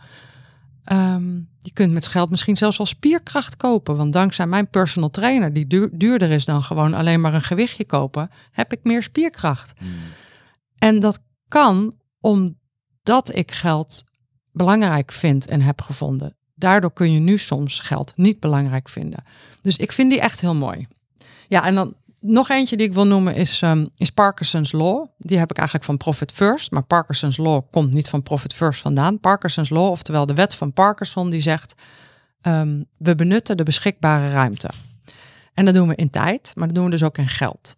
[0.84, 3.96] Ehm, je kunt met geld misschien zelfs wel spierkracht kopen.
[3.96, 7.86] Want dankzij mijn personal trainer, die duur- duurder is dan gewoon alleen maar een gewichtje
[7.86, 9.74] kopen, heb ik meer spierkracht.
[9.82, 9.90] Mm.
[10.80, 14.04] En dat kan omdat ik geld
[14.52, 16.38] belangrijk vind en heb gevonden.
[16.56, 19.24] daardoor kun je nu soms geld niet belangrijk vinden.
[19.62, 20.88] Dus ik vind die echt heel mooi.
[21.48, 25.08] Ja, en dan nog eentje die ik wil noemen is, um, is Parkinson's Law.
[25.18, 26.72] Die heb ik eigenlijk van Profit First.
[26.72, 29.20] Maar Parkinson's Law komt niet van Profit First vandaan.
[29.20, 31.76] Parkinson's Law, oftewel de wet van Parkinson, die zegt...
[32.48, 34.70] Um, we benutten de beschikbare ruimte.
[35.54, 37.76] En dat doen we in tijd, maar dat doen we dus ook in geld.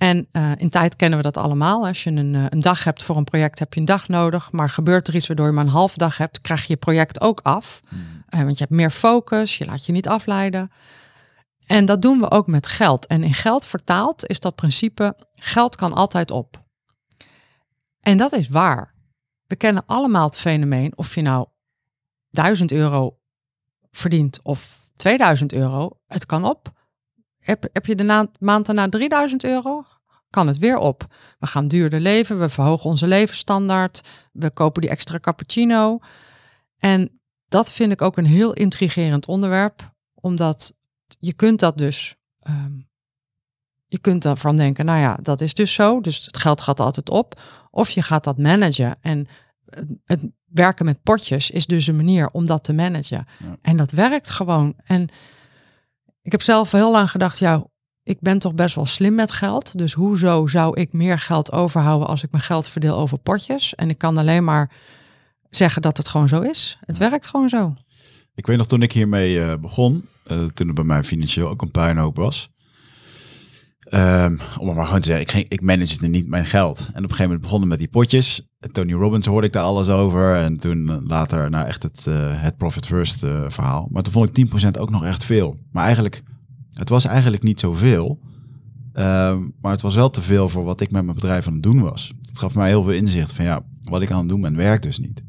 [0.00, 1.86] En uh, in tijd kennen we dat allemaal.
[1.86, 4.52] Als je een, uh, een, dag hebt voor een project, heb je een dag nodig.
[4.52, 7.20] Maar gebeurt er iets waardoor je maar een half dag hebt, krijg je je project
[7.20, 7.80] ook af.
[7.88, 8.00] Mm.
[8.30, 10.70] Uh, want je hebt meer focus, je laat je niet afleiden.
[11.66, 13.06] En dat doen we ook met geld.
[13.06, 16.64] En in geld vertaald is dat principe: geld kan altijd op.
[18.00, 18.94] En dat is waar.
[19.46, 21.46] We kennen allemaal het fenomeen of je nou
[22.30, 23.18] 1000 euro
[23.90, 26.72] verdient of 2000 euro, het kan op.
[27.50, 29.84] Heb, heb je de maand daarna 3000 euro?
[30.30, 31.06] Kan het weer op.
[31.38, 35.98] We gaan duurder leven, we verhogen onze levensstandaard, we kopen die extra cappuccino.
[36.78, 40.74] En dat vind ik ook een heel intrigerend onderwerp, omdat
[41.18, 42.16] je kunt dat dus,
[42.48, 42.88] um,
[43.86, 47.10] je kunt daarvan denken, nou ja, dat is dus zo, dus het geld gaat altijd
[47.10, 47.40] op.
[47.70, 49.26] Of je gaat dat managen en
[49.64, 53.26] het, het werken met potjes is dus een manier om dat te managen.
[53.62, 54.74] En dat werkt gewoon.
[54.84, 55.08] En
[56.30, 57.66] ik heb zelf heel lang gedacht, ja,
[58.02, 59.78] ik ben toch best wel slim met geld.
[59.78, 63.74] Dus hoezo zou ik meer geld overhouden als ik mijn geld verdeel over potjes?
[63.74, 64.70] En ik kan alleen maar
[65.48, 66.78] zeggen dat het gewoon zo is.
[66.80, 67.74] Het werkt gewoon zo.
[68.34, 71.62] Ik weet nog toen ik hiermee uh, begon, uh, toen het bij mij financieel ook
[71.62, 72.50] een puinhoop was.
[73.94, 76.78] Um, om maar gewoon te zeggen, ik, ik manage niet mijn geld.
[76.78, 78.46] En op een gegeven moment begonnen met die potjes.
[78.72, 80.36] Tony Robbins hoorde ik daar alles over.
[80.36, 83.88] En toen later nou echt het, uh, het Profit First uh, verhaal.
[83.90, 85.56] Maar toen vond ik 10% ook nog echt veel.
[85.72, 86.22] Maar eigenlijk,
[86.72, 88.18] het was eigenlijk niet zoveel.
[88.94, 91.62] Um, maar het was wel te veel voor wat ik met mijn bedrijf aan het
[91.62, 92.12] doen was.
[92.28, 94.82] Het gaf mij heel veel inzicht van ja, wat ik aan het doen ben, werkt
[94.82, 95.22] dus niet.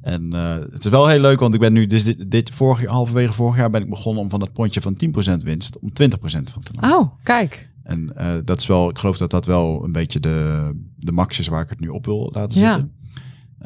[0.00, 2.84] En uh, het is wel heel leuk, want ik ben nu, dus dit, dit vorig,
[2.84, 4.96] halverwege vorig jaar ben ik begonnen om van dat pontje van
[5.38, 6.98] 10% winst om 20% van te maken.
[6.98, 7.69] Oh, kijk.
[7.90, 11.38] En uh, dat is wel, ik geloof dat dat wel een beetje de, de max
[11.38, 12.74] is waar ik het nu op wil laten Ja.
[12.74, 12.94] zitten.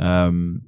[0.07, 0.67] Um,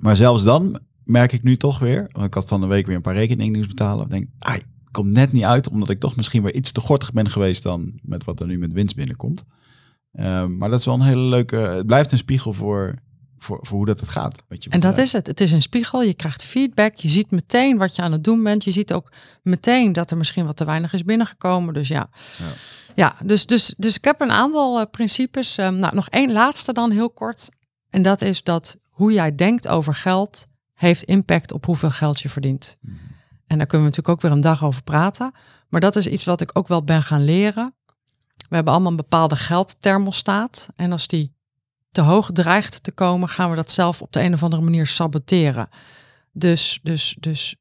[0.00, 2.96] maar zelfs dan merk ik nu toch weer, want ik had van de week weer
[2.96, 4.04] een paar rekeningen moest betalen.
[4.04, 4.54] Ik denk, ah,
[4.90, 7.98] komt net niet uit, omdat ik toch misschien weer iets te gortig ben geweest dan
[8.02, 9.44] met wat er nu met winst binnenkomt.
[10.12, 12.94] Um, maar dat is wel een hele leuke, het blijft een spiegel voor,
[13.38, 14.42] voor, voor hoe dat het gaat.
[14.48, 15.26] Met je En dat is het.
[15.26, 16.02] Het is een spiegel.
[16.02, 16.94] Je krijgt feedback.
[16.94, 18.64] Je ziet meteen wat je aan het doen bent.
[18.64, 21.74] Je ziet ook meteen dat er misschien wat te weinig is binnengekomen.
[21.74, 22.08] Dus ja.
[22.38, 22.52] Ja.
[22.94, 25.58] Ja, dus, dus, dus ik heb een aantal uh, principes.
[25.58, 27.48] Um, nou, nog één laatste dan heel kort.
[27.90, 32.28] En dat is dat hoe jij denkt over geld heeft impact op hoeveel geld je
[32.28, 32.76] verdient.
[32.80, 32.94] Mhm.
[33.46, 35.32] En daar kunnen we natuurlijk ook weer een dag over praten.
[35.68, 37.74] Maar dat is iets wat ik ook wel ben gaan leren.
[38.48, 40.68] We hebben allemaal een bepaalde geldthermostaat.
[40.76, 41.35] En als die
[41.96, 44.86] te hoog dreigt te komen, gaan we dat zelf op de een of andere manier
[44.86, 45.68] saboteren.
[46.32, 47.56] Dus, dus, dus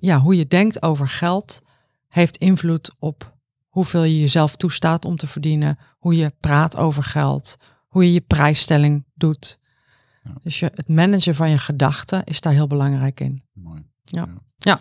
[0.00, 1.60] ja, hoe je denkt over geld
[2.08, 3.36] heeft invloed op
[3.68, 7.56] hoeveel je jezelf toestaat om te verdienen, hoe je praat over geld,
[7.88, 9.58] hoe je je prijsstelling doet.
[10.24, 10.34] Ja.
[10.42, 13.42] Dus je, het managen van je gedachten is daar heel belangrijk in.
[13.52, 13.82] Mooi.
[14.04, 14.28] Ja.
[14.56, 14.80] Ja.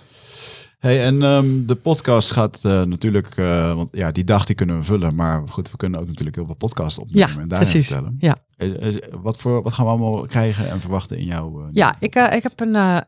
[0.84, 4.78] Hey, en um, de podcast gaat uh, natuurlijk, uh, want ja, die dag die kunnen
[4.78, 7.70] we vullen, maar goed, we kunnen ook natuurlijk heel veel podcasts opnemen Ja, en daarin
[7.70, 7.88] precies.
[7.88, 8.16] vertellen.
[8.20, 8.38] Ja.
[8.58, 11.62] Is- wat, voor, wat gaan we allemaal krijgen en verwachten in jouw...
[11.62, 13.02] uh, Ja, ik, ik, heb een,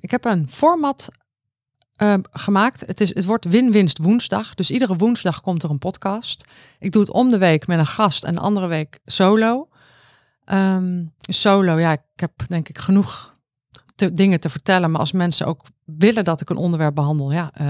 [0.00, 1.08] ik heb een format
[2.02, 2.82] uh, gemaakt.
[2.86, 4.54] Het, is, het wordt win-winst woensdag.
[4.54, 6.44] Dus iedere woensdag komt er een podcast.
[6.78, 9.68] Ik doe het om de week met een gast en de andere week solo.
[10.52, 13.34] Um, solo, ja, ik heb denk ik genoeg
[13.94, 14.90] te, dingen te vertellen.
[14.90, 15.62] Maar als mensen ook
[15.98, 17.68] willen dat ik een onderwerp behandel, ja, uh,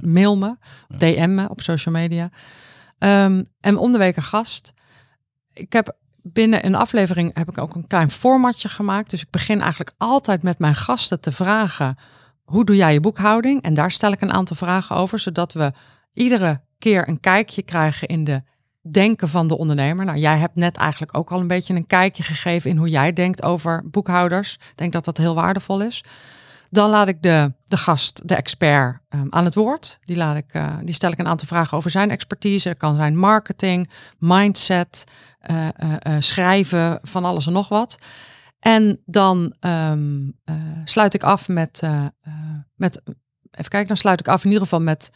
[0.00, 0.56] mail me,
[0.88, 2.30] DM me op social media.
[2.98, 4.72] Um, en om de week een gast.
[5.52, 9.10] Ik heb binnen een aflevering heb ik ook een klein formatje gemaakt.
[9.10, 11.98] Dus ik begin eigenlijk altijd met mijn gasten te vragen:
[12.44, 13.62] hoe doe jij je boekhouding?
[13.62, 15.72] En daar stel ik een aantal vragen over, zodat we
[16.12, 18.42] iedere keer een kijkje krijgen in de
[18.90, 20.04] denken van de ondernemer.
[20.04, 23.12] Nou, jij hebt net eigenlijk ook al een beetje een kijkje gegeven in hoe jij
[23.12, 24.54] denkt over boekhouders.
[24.54, 26.04] Ik denk dat dat heel waardevol is.
[26.74, 29.98] Dan laat ik de, de gast, de expert, um, aan het woord.
[30.02, 32.68] Die, laat ik, uh, die stel ik een aantal vragen over zijn expertise.
[32.68, 35.04] Dat kan zijn marketing, mindset,
[35.50, 35.68] uh,
[36.06, 37.98] uh, schrijven, van alles en nog wat.
[38.58, 40.38] En dan um,
[40.84, 41.82] sluit ik af met,
[42.74, 43.00] met,
[43.50, 45.10] even kijken, dan sluit ik af in ieder geval met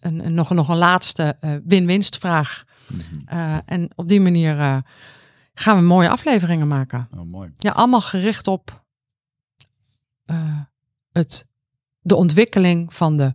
[0.00, 2.64] een, een, nog, nog een laatste win-winst vraag.
[2.86, 3.62] Mm -hmm.
[3.64, 4.82] en op die manier
[5.54, 7.08] gaan we mooie afleveringen maken.
[7.16, 7.52] Oh, mooi.
[7.56, 8.82] Ja, allemaal gericht op
[11.18, 11.46] het,
[12.00, 13.34] de ontwikkeling van de,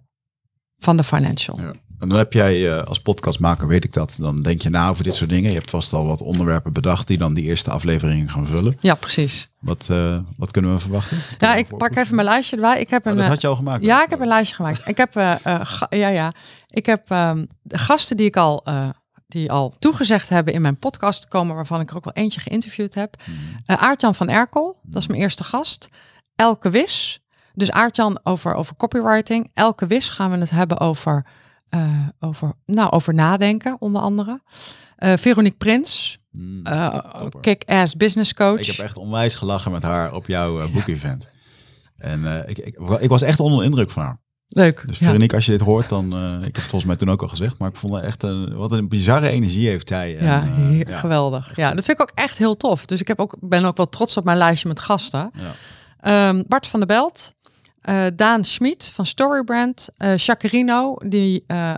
[0.78, 1.60] van de financial.
[1.60, 1.72] Ja.
[2.00, 5.04] En dan heb jij eh, als podcastmaker, weet ik dat, dan denk je na over
[5.04, 5.50] dit soort dingen.
[5.50, 8.78] Je hebt vast al wat onderwerpen bedacht die dan die eerste afleveringen gaan vullen.
[8.80, 9.52] Ja, precies.
[9.60, 11.18] Wat, eh, wat kunnen we verwachten?
[11.40, 12.80] Ja, we ik pak even mijn lijstje erbij.
[12.80, 13.84] Ik heb Oh, een, dat eh, had je al gemaakt.
[13.84, 14.88] ja, ik heb een lijstje gemaakt.
[14.88, 16.34] Ik heb, eh, eh, ga- ja, ja.
[16.68, 18.90] Ik heb ehm, de gasten die ik al, eh,
[19.28, 22.40] die al toegezegd hebben in mijn podcast te komen, waarvan ik er ook wel eentje
[22.40, 23.16] geïnterviewd heb.
[23.26, 23.38] Mhm.
[23.66, 25.88] Eh Aartjan van Erkel, dat is mijn eerste gast.
[26.36, 27.23] Elke Wis.
[27.54, 29.50] Dus Aartjan over, over copywriting.
[29.54, 31.26] Elke Wis gaan we het hebben over,
[31.68, 34.42] eh, over, nou, over nadenken, onder andere.
[34.96, 37.00] Eh Veronique Prins, Mm, eh,
[37.42, 38.60] kick-ass business coach.
[38.60, 41.28] Ik heb echt onwijs gelachen met haar op jouw boekevent.
[41.98, 44.22] En ik, ik, ik was echt onder de indruk van haar.
[44.48, 44.84] Leuk.
[44.86, 45.06] Dus ja.
[45.06, 46.06] Veronique, als je dit hoort, dan...
[46.38, 48.56] ik heb het volgens mij toen ook al gezegd, maar ik vond haar echt een...
[48.56, 50.18] Wat een bizarre energie heeft zij.
[50.18, 50.48] En, Ja,
[50.88, 51.56] ja, geweldig.
[51.56, 52.86] Ja, dat vind ik ook echt heel tof.
[52.86, 55.32] Dus ik heb ook, ben ook wel trots op mijn lijstje met gasten.
[55.34, 55.54] ja.
[56.00, 57.34] Ehm, Bart van der Belt,
[57.84, 61.74] eh, Daan Schmid van Storybrand, eh Jacarino, die eh,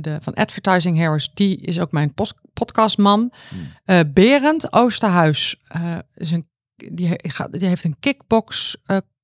[0.00, 2.14] de, van Advertising Heroes, die is ook mijn
[2.52, 3.32] podcastman.
[3.48, 4.12] Hmm.
[4.12, 5.56] Berend Oosterhuis,
[6.14, 7.16] is een, die,
[7.50, 8.76] die heeft een kickbox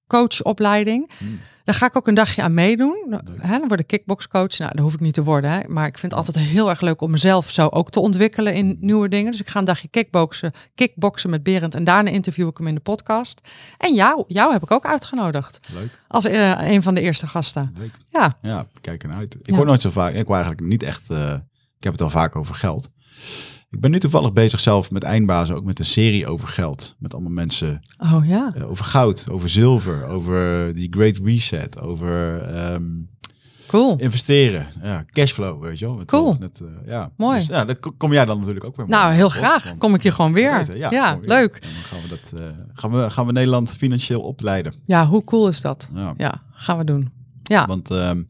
[0.06, 1.10] coachopleiding.
[1.18, 1.40] Hmm.
[1.64, 3.14] Daar ga ik ook een dagje aan meedoen.
[3.40, 4.58] Hè, dan word ik kickboxcoach.
[4.58, 5.50] Nou, dat hoef ik niet te worden.
[5.50, 5.68] Hè.
[5.68, 8.76] Maar ik vind het altijd heel erg leuk om mezelf zo ook te ontwikkelen in
[8.80, 9.30] nieuwe dingen.
[9.30, 11.74] Dus ik ga een dagje kickboxen, kickboxen met Berend.
[11.74, 13.40] En daarna interview ik hem in de podcast.
[13.78, 15.60] En jou, jou heb ik ook uitgenodigd.
[15.72, 17.74] Leuk, Als eh, een van de eerste gasten.
[17.78, 17.92] leuk.
[18.08, 19.34] Ja, Ja, kijk ernaar uit.
[19.34, 19.56] Ik Ja.
[19.56, 20.14] hoor nooit zo vaak.
[20.14, 21.10] Ik hoor eigenlijk niet echt.
[21.10, 21.32] eh,
[21.78, 22.90] ik heb het al vaak over geld.
[23.74, 26.94] Ik ben nu toevallig bezig zelf met eindbazen, ook met een serie over geld.
[26.98, 28.52] Met allemaal mensen oh ja.
[28.54, 32.82] eh, over goud, over zilver, over die Great Reset, over ehm,
[33.66, 33.96] Cool.
[33.98, 34.66] investeren.
[34.82, 35.94] Ja, cashflow, weet je wel.
[35.94, 36.36] Met- Cool.
[36.40, 37.10] Eh, ja.
[37.16, 37.38] Mooi.
[37.38, 38.88] Dus, ja, dat ko- kom jij dan natuurlijk ook weer.
[38.88, 39.64] Nou, heel op, graag.
[39.64, 40.76] want- Kom ik hier gewoon weer.
[40.76, 41.28] Ja, weer.
[41.28, 41.54] leuk.
[41.54, 44.74] En dan gaan we, dat, eh, gaan, we, gaan we Nederland financieel opleiden.
[44.84, 45.88] Ja, hoe cool is dat?
[45.94, 46.14] Ja.
[46.16, 47.10] Ja, gaan we doen.
[47.48, 48.22] Ja, Want ehm,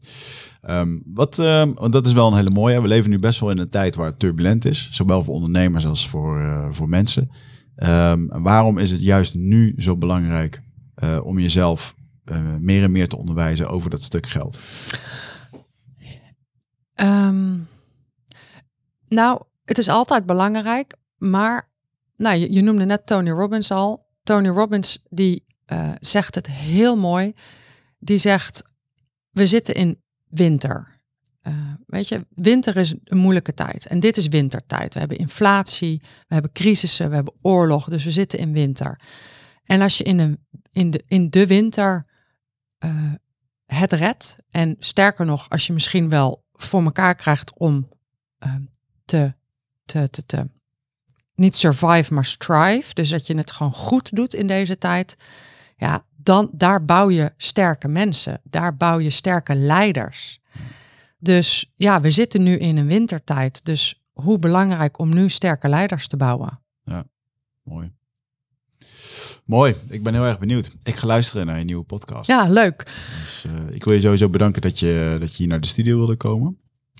[0.61, 2.81] ehm, wat, ehm, want dat is wel een hele mooie.
[2.81, 4.89] We leven nu best wel in een tijd waar het turbulent is.
[4.91, 7.31] Zowel voor ondernemers als voor, eh, voor mensen.
[7.75, 10.61] En waarom is het juist nu zo belangrijk
[10.95, 14.59] eh, om jezelf eh, meer en meer te onderwijzen over dat stuk geld?
[19.07, 21.69] Nou, het is altijd belangrijk, maar
[22.17, 24.05] nou, je, je noemde net Tony Robbins al.
[24.23, 25.45] Tony Robbins die
[25.99, 27.33] zegt het heel mooi.
[27.99, 28.63] Die zegt,
[29.35, 30.99] we zitten in winter.
[31.41, 31.53] Eh,
[31.85, 33.85] weet je, winter is een moeilijke tijd.
[33.85, 34.93] En dit is wintertijd.
[34.93, 37.89] We hebben inflatie, we hebben crisissen, we hebben oorlog.
[37.89, 38.99] Dus we zitten in winter.
[39.63, 42.05] En als je in, een, in, de, in de winter
[42.77, 43.13] eh,
[43.65, 44.35] het redt.
[44.49, 47.89] En sterker nog, als je misschien wel voor elkaar krijgt om
[48.37, 48.63] ehm,
[49.05, 49.33] te,
[49.85, 50.49] te, te, te,
[51.35, 52.93] niet survive, maar strive.
[52.93, 55.15] Dus dat je het gewoon goed doet in deze tijd.
[55.75, 58.41] Ja, dan daar bouw je sterke mensen.
[58.43, 60.39] Daar bouw je sterke leiders.
[61.17, 63.65] Dus ja, we zitten nu in een wintertijd.
[63.65, 66.59] Dus hoe belangrijk om nu sterke leiders te bouwen.
[67.65, 67.91] Mooi.
[69.45, 70.75] Mooi, ik ben heel erg benieuwd.
[70.83, 72.27] Ik ga luisteren naar je nieuwe podcast.
[72.27, 72.83] Ja, leuk.
[73.21, 75.97] Dus, eh, ik wil je sowieso bedanken dat je, dat je hier naar de studio
[75.97, 76.57] wilde komen.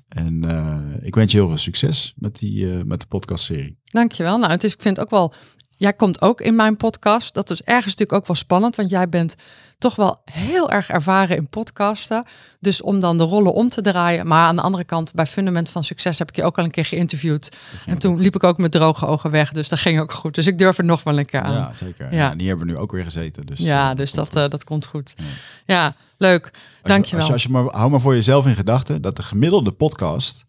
[0.07, 3.79] En eh, ik wens je heel veel succes met, die, eh, met de podcastserie.
[3.83, 4.37] Dankjewel.
[4.37, 5.33] Nou, het is, ik vind het ook wel.
[5.75, 7.33] Jij komt ook in mijn podcast.
[7.33, 9.35] Dat is ergens natuurlijk ook wel spannend, want jij bent
[9.77, 12.25] toch wel heel erg ervaren in podcasten.
[12.59, 14.27] Dus om dan de rollen om te draaien.
[14.27, 16.71] Maar aan de andere kant, bij Fundament van Succes heb ik je ook al een
[16.71, 17.57] keer geïnterviewd.
[17.85, 19.51] En toen liep ik ook met droge ogen weg.
[19.51, 20.35] Dus dat ging ook goed.
[20.35, 21.53] Dus ik durf er nog wel een keer aan.
[21.53, 22.05] Ja, zeker.
[22.11, 22.17] Ja.
[22.17, 22.31] Ja.
[22.31, 23.45] en hier hebben we nu ook weer gezeten.
[23.45, 25.13] Dus, ja, eh, dus komt dat, eh, dat komt goed.
[25.17, 25.23] Ja.
[25.65, 26.51] Ja, leuk.
[26.83, 27.19] Dankjewel.
[27.19, 30.45] Als je, als je maar, hou maar voor jezelf in gedachten dat de gemiddelde podcast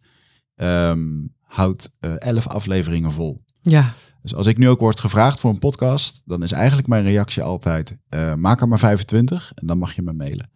[0.57, 1.09] ehm,
[1.43, 3.45] houdt eh 11 afleveringen vol.
[3.63, 3.95] Ja,
[4.27, 7.43] Dus als ik nu ook word gevraagd voor een podcast, dan is eigenlijk mijn reactie
[7.43, 10.51] altijd: eh, maak er maar 25 en dan mag je me mailen.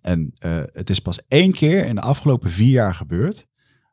[0.00, 3.46] En eh, het is pas één keer in de afgelopen vier jaar gebeurd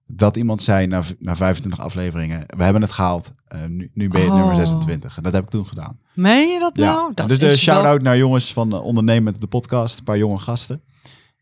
[0.07, 4.21] dat iemand zei na, na 25 afleveringen: we hebben het gehaald, eh, nu, nu ben
[4.21, 4.35] je Oh.
[4.35, 5.17] nummer 26.
[5.17, 5.99] En dat heb ik toen gedaan.
[6.13, 6.93] meen je dat Ja.
[6.93, 7.11] nou?
[7.13, 10.81] Dat dus wel- shout-out naar jongens van uh, Ondernemen de podcast, een paar jonge gasten.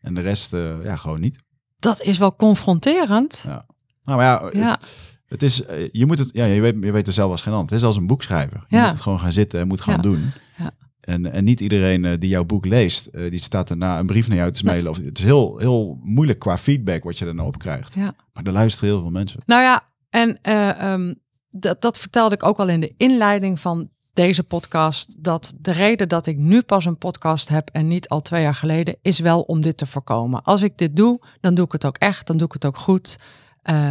[0.00, 0.50] En de rest,
[0.82, 1.38] ja, gewoon niet.
[1.78, 3.42] Dat is wel confronterend.
[3.46, 3.64] Ja.
[4.02, 4.70] Nou, maar ja, Ja.
[4.70, 4.86] Het,
[5.32, 7.52] het is, eh, je moet het, ja, je weet, je weet er zelf als geen
[7.52, 7.68] ander.
[7.70, 8.64] Het is als een boekschrijver.
[8.68, 8.82] Je Ja.
[8.82, 10.02] moet het gewoon gaan zitten en moet gaan Ja.
[10.02, 10.30] doen.
[10.58, 10.70] Ja.
[11.00, 14.28] En, en niet iedereen eh, die jouw boek leest, eh, die staat daarna een brief
[14.28, 14.90] naar jou te mailen.
[14.90, 17.94] Of, het is heel, heel moeilijk qua feedback wat je daarna op krijgt.
[17.94, 18.14] Ja.
[18.32, 19.40] Maar er luisteren heel veel mensen.
[19.46, 21.14] Nou ja, en eh, ehm,
[21.50, 25.24] dat, dat vertelde ik ook al in de inleiding van deze podcast.
[25.24, 28.54] Dat de reden dat ik nu pas een podcast heb en niet al twee jaar
[28.54, 30.42] geleden, is wel om dit te voorkomen.
[30.42, 32.76] Als ik dit doe, dan doe ik het ook echt, dan doe ik het ook
[32.76, 33.18] goed.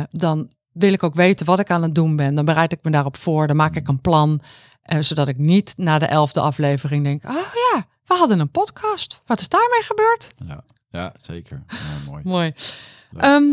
[0.09, 2.35] Dan wil ik ook weten wat ik aan het doen ben.
[2.35, 4.41] Dan bereid ik me daarop voor, dan maak ik een plan.
[4.81, 7.31] eh, zodat ik niet na de elfde aflevering denk, oh
[7.73, 9.21] ja, we hadden een podcast.
[9.25, 10.31] Wat is daarmee gebeurd?
[10.47, 11.63] Ja, ja zeker.
[11.67, 11.75] Ja,
[12.11, 12.21] mooi.
[12.23, 12.53] Mooi.
[13.17, 13.43] Ehm,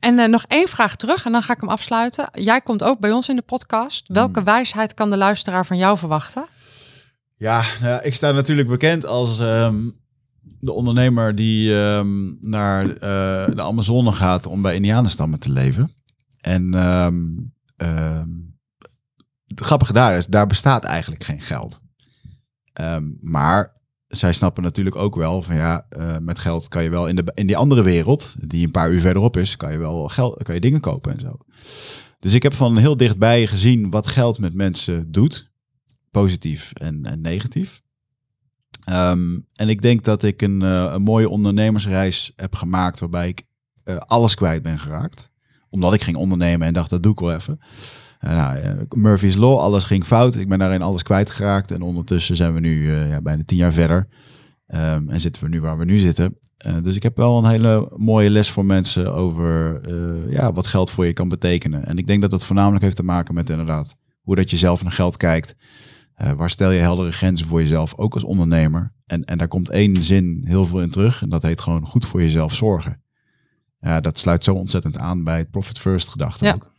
[0.00, 2.28] En uh, nog één vraag terug en dan ga ik hem afsluiten.
[2.32, 4.08] Jij komt ook bij ons in de podcast.
[4.08, 4.44] Welke Hmm.
[4.44, 6.44] wijsheid kan de luisteraar van jou verwachten?
[7.36, 9.90] Ja, nou, ik sta natuurlijk bekend als ehm,
[10.60, 15.94] de ondernemer die ehm, naar eh, de Amazone gaat om bij Indianenstammen te leven.
[16.40, 17.24] En ehm,
[17.76, 18.28] ehm,
[19.46, 21.80] het grappige daar is, daar bestaat eigenlijk geen geld.
[22.72, 23.72] Ehm, maar
[24.06, 27.32] zij snappen natuurlijk ook wel van ja, eh, met geld kan je wel in, de,
[27.34, 30.54] in die andere wereld, die een paar uur verderop is, kan je wel geld, kan
[30.54, 31.38] je dingen kopen en zo.
[32.18, 35.50] Dus ik heb van heel dichtbij gezien wat geld met mensen doet
[36.10, 37.82] positief en, en negatief.
[39.52, 43.42] En ik denk dat ik een, eh, een mooie ondernemersreis heb gemaakt waarbij ik
[43.84, 45.29] eh, alles kwijt ben geraakt.
[45.70, 47.60] Omdat ik ging ondernemen en dacht, dat doe ik wel even.
[48.20, 50.34] Nou, eh, Murphy's Law, alles ging fout.
[50.34, 51.70] Ik ben daarin alles kwijtgeraakt.
[51.70, 54.08] En ondertussen zijn we nu eh, ja, bijna tien jaar verder.
[54.66, 56.38] Ehm, en zitten we nu waar we nu zitten.
[56.56, 59.80] Eh, dus ik heb wel een hele mooie les voor mensen over
[60.30, 61.86] ja, wat geld voor je kan betekenen.
[61.86, 64.82] En ik denk dat dat voornamelijk heeft te maken met inderdaad hoe dat je zelf
[64.82, 65.54] naar geld kijkt.
[66.36, 68.92] Waar stel je heldere grenzen voor jezelf, ook als ondernemer?
[69.06, 71.22] En, en daar komt één zin heel veel in terug.
[71.22, 73.02] En dat heet gewoon goed voor jezelf zorgen.
[73.80, 76.52] Ja, dat sluit zo ontzettend aan bij het profit first gedachte Ja.
[76.54, 76.72] ook.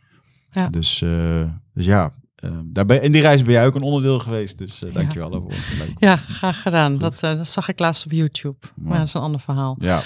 [0.50, 0.68] Ja.
[0.68, 1.42] Dus, eh,
[1.74, 4.58] dus ja, eh, daar ben, in die reis ben jij ook een onderdeel geweest.
[4.58, 5.54] Dus uh, dankjewel daarvoor.
[5.78, 5.94] Leuk.
[5.98, 6.98] Ja, graag gedaan.
[6.98, 8.56] Dat, uh, dat, zag ik laatst op YouTube.
[8.74, 9.76] Maar dat is een ander verhaal.
[9.78, 10.02] Ja.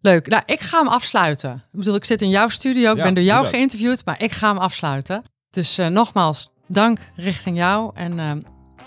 [0.00, 0.28] Leuk.
[0.28, 1.52] Nou, ik ga hem afsluiten.
[1.72, 2.90] Ik bedoel, ik zit in jouw studio.
[2.90, 5.22] Ik Ja, ben door jou geïnterviewd, maar ik ga hem afsluiten.
[5.50, 7.90] Dus uh, nogmaals, dank richting jou.
[7.94, 8.32] En uh,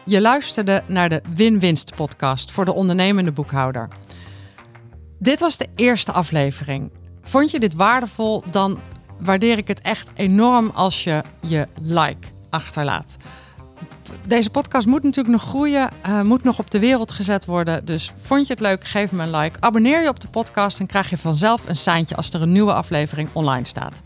[0.06, 3.88] je luisterde naar de Win-Winst podcast voor de ondernemende boekhouder.
[5.20, 6.92] Dit was de eerste aflevering.
[7.28, 8.44] Vond je dit waardevol?
[8.50, 8.80] Dan
[9.20, 13.18] waardeer ik het echt enorm als je je like achterlaat.
[14.28, 17.86] Deze podcast moet natuurlijk nog groeien, uh, moet nog op de wereld gezet worden.
[17.86, 19.60] Dus vond je het leuk, geef me een like.
[19.60, 22.74] Abonneer je op de podcast en krijg je vanzelf een seintje als er een nieuwe
[22.74, 24.02] aflevering online staat.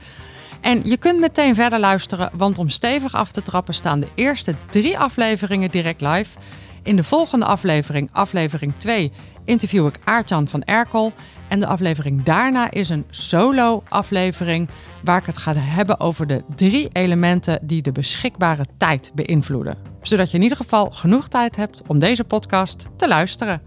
[0.62, 4.56] En je kunt meteen verder luisteren, want om stevig af te trappen staan de eerste
[4.70, 6.38] drie afleveringen direct live.
[6.84, 9.12] In de volgende aflevering, aflevering 2,
[9.46, 11.14] interview ik Aartjan van Erkel.
[11.48, 14.70] En de aflevering daarna is een solo-aflevering
[15.04, 19.78] waar ik het ga hebben over de drie elementen die de beschikbare tijd beïnvloeden.
[20.02, 23.62] Zodat je in ieder geval genoeg tijd hebt om deze podcast te luisteren.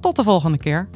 [0.00, 0.88] Tot de volgende keer.